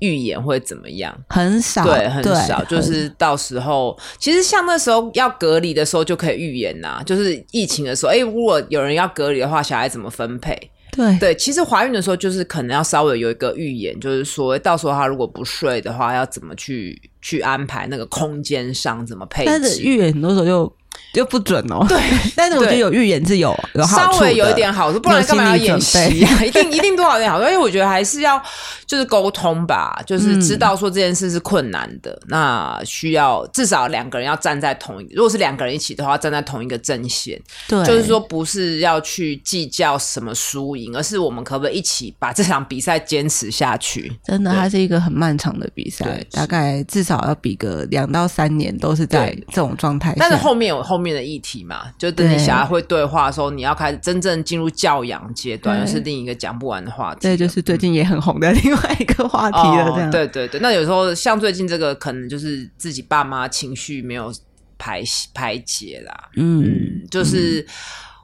[0.00, 1.14] 预演会怎么样？
[1.28, 2.62] 很少，对，很少。
[2.64, 7.02] 就是到时候，其实像那时候要隔离的时候就可以预演呐。
[7.04, 10.56] 就是疫情的时候，哎，如果有人要隔离的话，小孩怎么分配？
[10.92, 19.50] 对对，其实怀孕的时候就是可能要稍微有一个预言，就是说到时候她如果不睡的话，要怎么去去安排那个空间上怎么配置？
[19.50, 20.79] 但是预言很多时候又。
[21.12, 21.84] 就不准哦。
[21.88, 21.98] 对，
[22.36, 26.38] 但是我觉得有预言是有有稍微有一点好处，不然干嘛要演习啊？
[26.44, 28.40] 一定一定多少点好处，因为我觉得还是要
[28.86, 37.40] 就是沟通吧，就是知道说这件事是困难的，那需要至少两个人要站在同一，如果是两个人一起的话，站在同一个阵线。
[37.68, 44.12] 对，就是说不是要去计较什么输赢，而是我们可不可以一起把这场比赛坚持下去？
[44.24, 50.14] 真的，它是一个很漫长的比赛，大概至少要比个两到三年，都是在这种状态。
[50.18, 51.00] 但是后面有后。
[51.00, 57.20] 面的议题嘛，就等你小孩会对话的时候，你要开始真正进入教养阶段，又是另一个讲不完的话题。
[57.22, 59.90] 对就是最近也很红的另外一个话题了。
[59.94, 60.60] 这样，对对对。
[60.60, 64.30] 那有时候像最近这个，可能就是自己爸妈情绪没有
[64.76, 66.28] 排排解啦。
[66.36, 67.66] 嗯，就是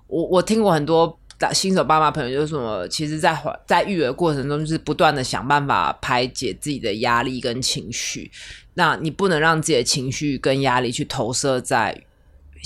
[0.06, 1.18] 我我听过很多
[1.54, 3.34] 新手爸妈朋友，就是什么，其实，在
[3.66, 8.30] 在育儿过程中，就是不断的想办法排解自己的压力跟情绪。
[8.74, 12.02] 那你不能让自己的情绪跟压力去投射在。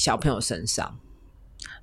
[0.00, 0.96] 小朋友身上，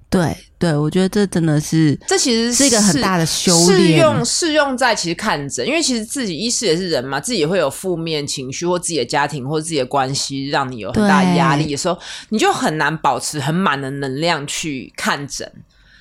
[0.09, 3.67] 对对，我觉得这真的是，这其实是一个很大的修炼。
[3.67, 11.95] 适用适用在其实看诊，因为其实自己医师也是人嘛，自己也会有负面情绪，或自己的家庭或自己的关系，让你有很大压力的时候，
[12.29, 15.51] 你就很难保持很满的能量去看诊。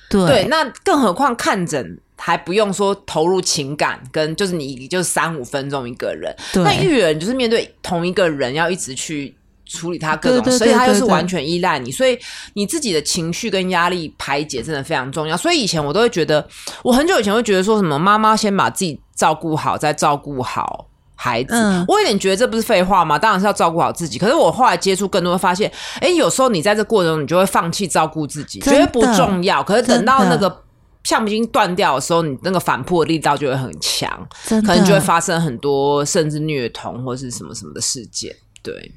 [0.09, 9.36] 对，那更何况看诊还不用说投入情感，跟就是你就是三五分钟一个人，那育人就是面对同一个人，要一直去。
[9.67, 12.17] 处理他各种，所以他又是完全依赖你，所以
[12.53, 15.35] 你自己的情绪跟压力排解真的非常重要。
[15.35, 16.47] 所以以前我都会觉得，
[16.83, 21.53] 我很久以前会觉得说什么妈妈先把自己照顾好，再照顾好孩子。
[21.87, 23.17] 我有点觉得这不是废话吗？
[23.17, 24.17] 当然是要照顾好自己。
[24.17, 29.63] 可是我后来接触更多，发现，哎，有时候你在这过程中，你就会放弃照顾自己，觉得不重要。
[29.63, 30.63] 可是等到那个
[31.03, 38.35] 橡皮筋断掉的时候，你那个反扑的力道就会很强，可能就会发生很多甚至虐童或是什么什么的事件。
[38.61, 38.91] 对。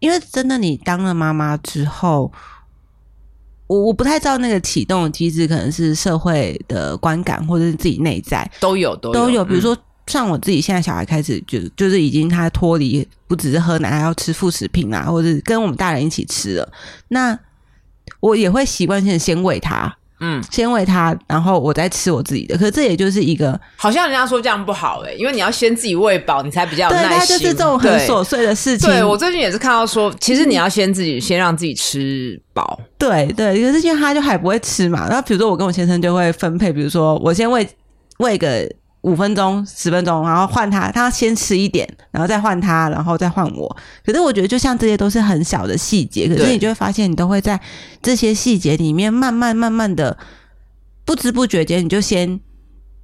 [0.00, 2.32] 因为真的，你当了妈妈之后，
[3.66, 9.44] 我我不太知道那个启动机制，可能是社会的观感，或者是自己内在都有都都有。
[9.44, 9.76] 比如说，
[10.06, 16.72] 像我自己现在小孩开始就就是已经他脱离不只是喝奶，还要吃副食品啊，或者跟我们大人一起吃了，
[17.08, 17.38] 那
[18.20, 19.96] 我也会习惯性先喂他。
[20.20, 22.56] 嗯，先喂它，然后我再吃我自己的。
[22.58, 27.38] 可是这也就是一个，好像人家说这样不好哎，因为你要先自己喂饱，你才比较有耐心。
[27.38, 28.88] 就是这种很琐碎的事情。
[28.88, 32.80] 对我最近也是看到说，其实你要先自己先让自己吃饱。
[32.96, 35.06] 对对，可是因为他就还不会吃嘛。
[35.08, 37.68] 然后比如说我跟我先生就会分配，比如说我先喂
[38.18, 38.68] 喂个。
[39.02, 43.76] 五分钟、十分钟，然后换他，他先吃一点，然后再换他，然后再换我。
[44.04, 47.58] 可是我觉得，就像这些都是很小的细节，可是你就会发现，你都会在
[48.02, 50.18] 这些细节里面慢慢、慢慢的
[51.04, 52.40] 不知不觉间，你就先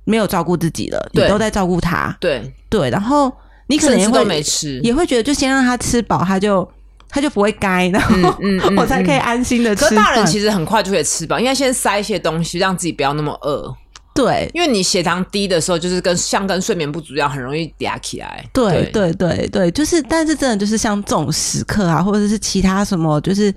[0.05, 2.15] 没有照顾自己了，你都在照顾他。
[2.21, 3.33] 对对，然后
[3.69, 6.69] 你可能也会没吃，也会觉得就先让他吃饱，他就
[7.09, 8.37] 他就不会该，然后
[8.77, 9.85] 我才可以安心的吃。
[9.89, 13.73] 可大人其实很快就可以吃饱，应该先塞一些东西，让自己不要那么饿。
[14.15, 18.49] 对，因为你血糖低的时候，就是跟像跟睡眠不足一样，很容易嗲起来。
[18.53, 23.51] 对对对对，就是，但是真的就是像这种时刻啊，或者是其他什么，就是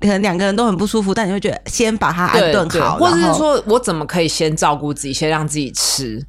[0.00, 6.22] 可能两个人都很不舒服，但你会觉得先把它安顿好，或者是说我怎么可以先照顾自己，先让自己吃？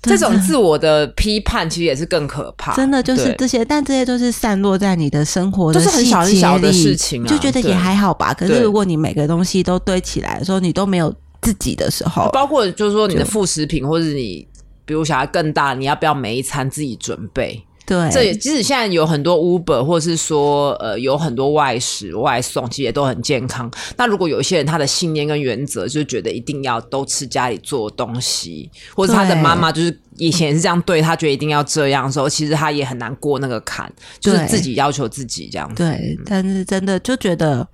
[0.00, 2.76] 这种自我的批判其实也是更可怕。
[2.76, 8.32] 真的就是这些，但这些都是散落在你的生活的很小很小的事情，就觉得也还好吧。
[8.32, 11.12] 可是如果你每个东西都堆起来的时候，你都没有。
[11.42, 14.46] 自己的时候，包括就是说你的副食品，或者你
[14.84, 17.64] 比如小孩更大，你要不要每一餐自己准备？
[17.86, 23.68] 对，这也即使现在有很多 Uber，或者是说呃有很多外食外送，其实也都很健康。
[23.96, 35.82] 那如果有一些人他的信念跟原则，就觉得一定要都吃家里做东西，或者他的妈妈就是以前也是这样对他，觉得一定要这样的时候，其实他也很难过那个坎，就是自己要求自己这样子。
[35.82, 37.66] 对，但是真的就觉得。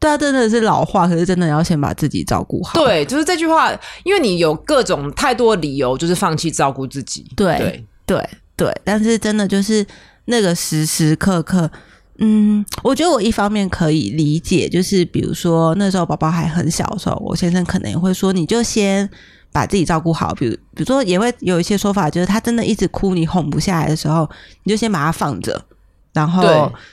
[0.00, 2.82] 对啊，真的是老话，可是真的要先把自己照顾好。
[2.82, 3.70] 对，就是这句话，
[4.02, 7.30] 因为你有各种太多理由，就是放弃照顾自己。
[7.36, 8.26] 对，对，
[8.56, 9.86] 对，但是真的就是
[10.24, 11.70] 那个时时刻刻，
[12.16, 19.06] 嗯，我觉得我一方面可以理解，就是比如说那时候宝宝还很小的时候，我先生可能也会说，你就先
[19.52, 20.34] 把自己照顾好。
[20.34, 24.26] 比如，比如说也会有一些说法，就是他真的一直哭，你哄不下来的时候，
[24.64, 25.62] 你就先把他放着。
[26.12, 26.42] 然后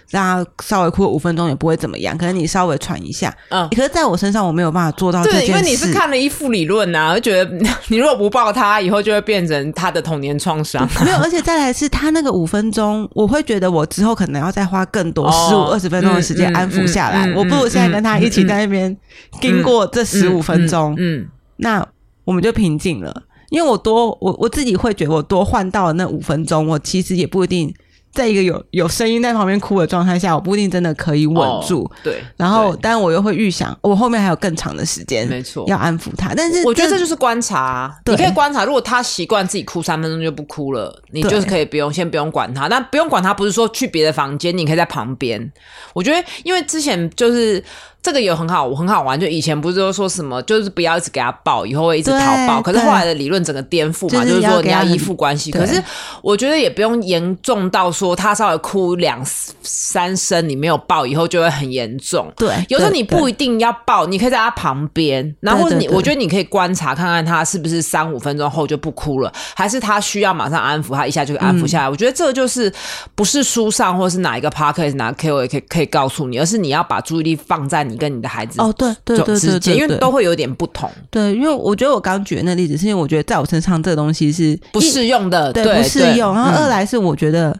[0.09, 7.57] 让他稍微哭五分钟也不会怎么样，可能你稍微喘一下，嗯，可是在我身上我没有办法做到这件事，因为你是看了一副理论呐，就觉得
[7.89, 10.87] 你如果不抱他，以后就会变成他的童年创伤。
[11.03, 18.95] 没有，而且再来是他那个五分钟，我会觉得我之后可能要再花更多十五二十分钟的时间安抚下来，我不如现在跟他一起在那边
[19.41, 21.85] 经过这十五分钟，嗯，那
[22.23, 23.23] 我们就平静了。
[23.49, 27.73] 因为我多我我自己会觉得我多换到了那五分钟，我其实也不一定。
[28.17, 31.89] 在一个有有声音在旁边哭的状态下，我不一定真的可以稳住。
[32.03, 36.33] 对，然后，但我又会预想，我后面还有更长的时间，没错，要安抚他。
[36.35, 37.95] 但是，我觉得这就是观察。
[38.07, 42.67] 你可以观察，如果他习惯自己哭三分钟就不哭了，你就是可以不用先不用管他。
[42.67, 45.51] 但不用管他，不是说去别的房间，你可以在旁边。
[45.93, 47.63] 我觉得，因为之前就是。
[48.07, 49.19] 这个也很好，很好玩。
[49.19, 52.61] 就以前不是都说什么，就是不要一直给他抱，以后会一直逃抱。
[52.61, 55.51] 可是后来的理论整个颠覆嘛，就是说你要依附关系。
[55.51, 55.83] 可是
[56.21, 59.21] 我觉得也不用严重到说他稍微哭两
[59.61, 62.31] 三声，你没有抱，以后就会很严重。
[62.37, 71.89] 对，有时候你不一定要抱，你可以在他旁边，然后你我觉得你可以观察看看他是不是三五分钟后就不哭了，还是他需要马上安抚他一下就安抚下来。
[71.89, 72.71] 我觉得这个就是
[73.15, 77.96] 不是书上或是哪一个 p a r k e 哪个 K O 也可以可以告诉你，而是你要把注意力放在你。
[77.97, 80.89] 跟你的孩子哦，对对对对对，因为都会有点不同。
[81.09, 86.33] 对，因为我觉得我刚举的那例子，是因为我觉得在我身上这个东西是不适用的，对，不适用。
[86.33, 87.57] 然后二来是我觉得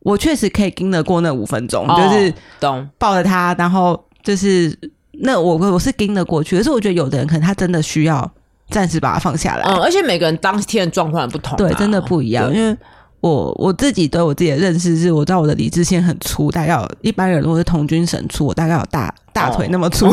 [0.00, 4.76] 我确实可以盯得过那五分钟，就是懂抱着他，然后就是
[5.12, 6.56] 那我我是盯得过去。
[6.56, 8.30] 可是我觉得有的人可能他真的需要
[8.68, 9.64] 暂时把它放下来。
[9.64, 12.76] 嗯，而且每个人当天的状况不同，对，真的不一样，因为。
[13.20, 20.10] 我我自己对我自己的认识是，我知道我的理智线很粗，大概有一般人如果是童军神粗，我大概有大大腿那么粗，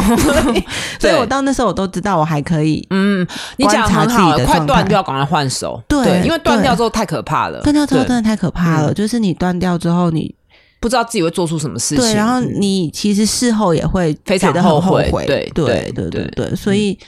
[0.99, 2.86] 所以我到那时候我都知道我还可以。
[2.89, 8.93] 嗯，你讲很好，快断就要赶快换手，对，因为断掉之后太可怕了，断掉之后真的太可怕了。
[8.93, 10.36] 就是你断掉之后，你
[10.82, 16.99] 不知道自己会做出什么事情，对，然后你其实事后也会非常后悔，对对对对对，所以。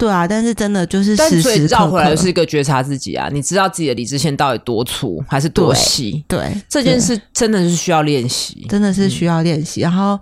[0.00, 6.24] 对啊，但是真的就是，但所以绕回来是一个觉察自己啊，你知道自己的理智线到底多粗还是多细？
[6.26, 9.82] 对，这件事真的是需要练习，真的是需要练习。
[9.82, 10.18] 然后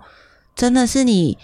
[0.53, 1.37] 真的是你，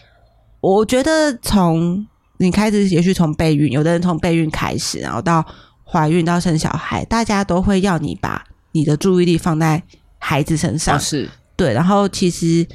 [0.60, 2.06] 我觉得从
[2.40, 5.46] 你开始，也许从备孕，有的人从备孕开始，然后到
[5.86, 9.82] 怀孕到生小孩，大家都会要你把你的注意力放在
[10.18, 11.72] 孩子身上，是对。
[11.72, 12.68] 然后其实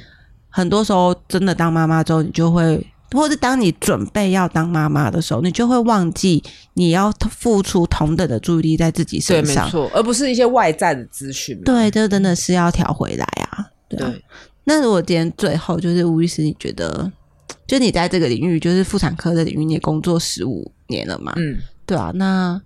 [0.49, 2.83] 很多时候，真的当妈妈之后，你就会。
[3.11, 6.41] 或者当你准备要当妈妈的时候，你就会忘记
[6.75, 11.61] 你要付出同等的注意力在自己身上，没错，而不是一些外在的资讯。
[11.63, 13.67] 对，这真的是要调回来啊。
[13.89, 13.99] 对，
[14.63, 17.11] 那如果今天最后就是吴医师，你觉得，
[17.67, 21.33] 就你在这个领域，就是妇产科的领域，你也工作十五年了嘛？
[21.35, 22.11] 嗯，对啊。
[22.15, 22.61] 那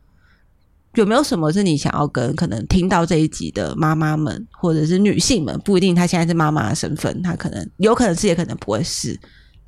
[0.94, 9.20] 有没有什么是你想要跟可能听到这一集的妈妈们，或者是女性们，不一定她现在是妈妈的身份，她可能有可能是，也可能不会是。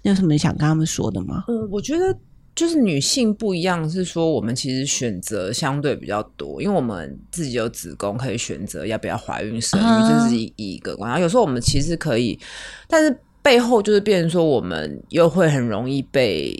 [0.09, 1.43] 有什么想跟他们说的吗？
[1.47, 2.17] 嗯，我觉得
[2.55, 10.95] 就是女性不一样，是说我们其实选择相对比较多，因为我们自己有子宫，可以选择要不要怀孕生育，这是一一个。
[10.99, 12.39] 然后有时候我们其实可以，
[12.87, 16.55] 但是背后就是变成说，我们又会很容易被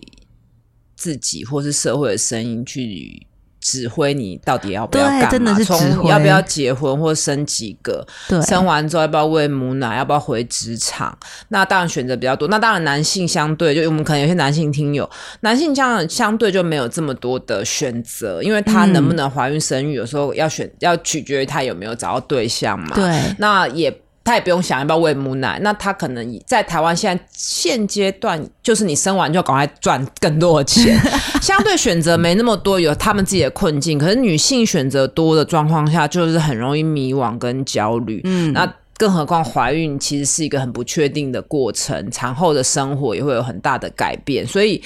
[0.95, 3.25] 自己或是社会的声音去。
[3.59, 5.53] 指挥你到底要不要干嘛？
[5.63, 8.05] 从要不要结婚或生几个？
[8.45, 9.97] 生完之后要不要喂母奶？
[9.97, 11.17] 要不要回职场？
[11.49, 12.47] 那当然选择比较多。
[12.47, 15.09] 那当然男性相对，就我们可能有些男性听友，
[15.41, 22.95] 男性这样相对就没有这么多的选择，因为他能不能怀孕生育，有时候要选要取决于他有没有找到对象嘛。
[22.95, 23.93] 对，那也。
[24.27, 30.99] 他也不用想要不要喂母奶，那他可能在台湾现在现阶段，就是你生完就赶快赚更多的钱，
[31.41, 33.97] 相对选择没那么多，有他们自己的困境。
[33.97, 38.19] 可是女性选择多的状况下，就是很容易迷惘跟焦虑。
[38.25, 38.69] 嗯，那。
[38.97, 44.81] 更何况怀孕其实是一个很不确定的过程，产后的生活也会有很大的改变，所以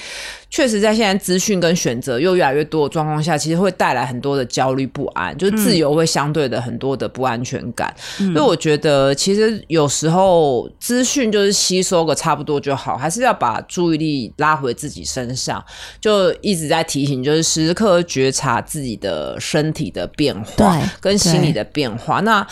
[0.50, 7.94] 确实在现在资讯跟选择又越来越多的状况下，其实会带来很多的焦虑不安，就是自由会相对的很多的不安全感。
[8.18, 15.64] 所以我觉得其实有时候资讯就是吸收个差不多就好，还是要把注意力拉回自己身上，
[16.00, 22.20] 就一直在提醒，就是时刻觉察自己的身体的变化跟心理的变化。
[22.20, 22.46] 那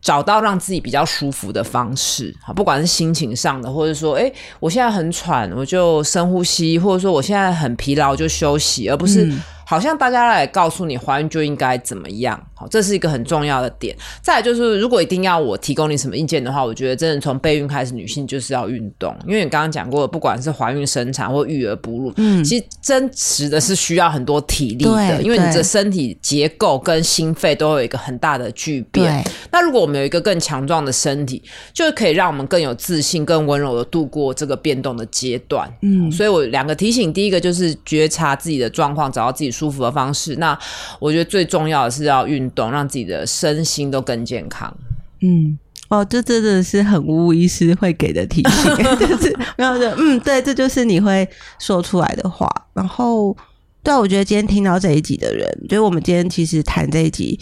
[0.00, 9.30] 找到让自己比较舒服的方式，好，不管是心情上的，或者说，哎，我现在很喘，我就深呼吸，或者说我现在很疲劳，就休息，而不是
[9.66, 13.96] 好像大家来告诉你怀孕就应该怎么样，好，这是一个很重要的点。
[14.20, 19.16] 再来就是，如果一定要我提供你什么意见的话，我觉得真的从备孕开始，女性就是要运动。
[19.28, 29.24] 因为你刚刚讲过，不管是怀孕、生产或育儿哺乳，嗯，其实真实的是需要很多体力的，因为你的身体结构跟心肺都有一个很大的巨变。
[29.52, 31.40] 那如果我们有一个更强壮的身体，
[31.72, 35.72] 就可以让我们更有自信、更温柔的度过这个变动的阶段。
[35.82, 40.34] 嗯，所以我两个提醒，第一个就是觉察自己的状况，找到自己舒服的方式。
[40.36, 40.58] 那
[40.98, 42.47] 我觉得最重要的是要运。
[42.50, 44.74] 动让自己的身心都更健康。
[45.20, 49.94] 嗯，哦，这真的是很无医师会给的提醒， 就是没有的。
[49.98, 51.28] 嗯，对，这就是你会
[51.58, 52.48] 说出来的话。
[52.72, 53.36] 然后，
[53.82, 57.38] 对，我觉得今天听到这一集的人，就是我们今天其实谈这一集。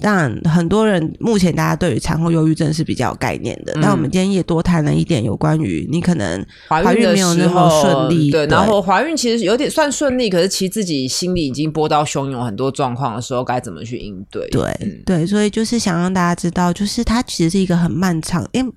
[0.00, 3.72] 当然，很多人目前大家对于产后忧郁症是比较有概念的。
[3.82, 14.48] 但我们今天也多谈了一点有关于你可能怀孕没有那么顺利，对，然后怀孕其实有点算顺利，可是其实自己心里已经波涛汹涌很多状况的时候，该怎么去应对？
[14.50, 18.72] 对对，所以就是想让大家知道，就是它其实是一个很漫长，因为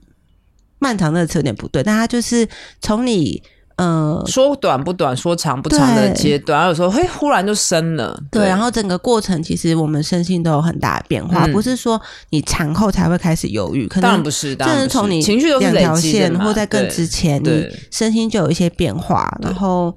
[0.80, 2.48] 漫长的词有点不对，但它就是
[2.82, 3.42] 从你。
[3.82, 8.16] 嗯，说短不短，说长不长的阶段，有时候会忽然就生了。
[8.30, 19.96] 对，然后整个过程其实我们身心都有很大的变化，不是说你产后才会开始犹豫，可能当然不是，这是从你情绪都是两条线，或在更之前，你身心就有一些变化，然后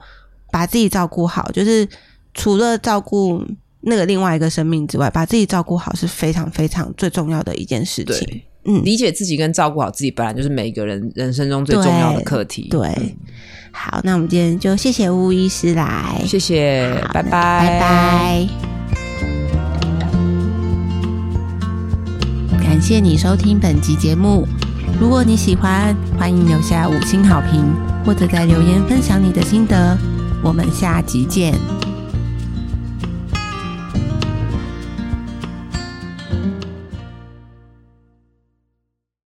[0.51, 1.87] 把自己照顾好，就是
[2.33, 3.45] 除了照顾
[3.83, 8.43] 那个另外一个生命之外，把自己照顾好是非常非常最重要的一件事情。
[8.67, 12.67] 嗯，理解自己跟照顾好自己，本来就是每一个人人生中最重要的课题。
[12.71, 13.15] 对。
[13.77, 18.47] 好，那我们今天就谢谢巫医师来，谢谢，拜拜，拜拜。
[22.63, 24.47] 感谢你收听本集节目，
[24.99, 27.63] 如果你喜欢，欢迎留下五星好评，
[28.07, 29.99] 或者在留言分享你的心得。
[30.43, 31.55] 我们下集见。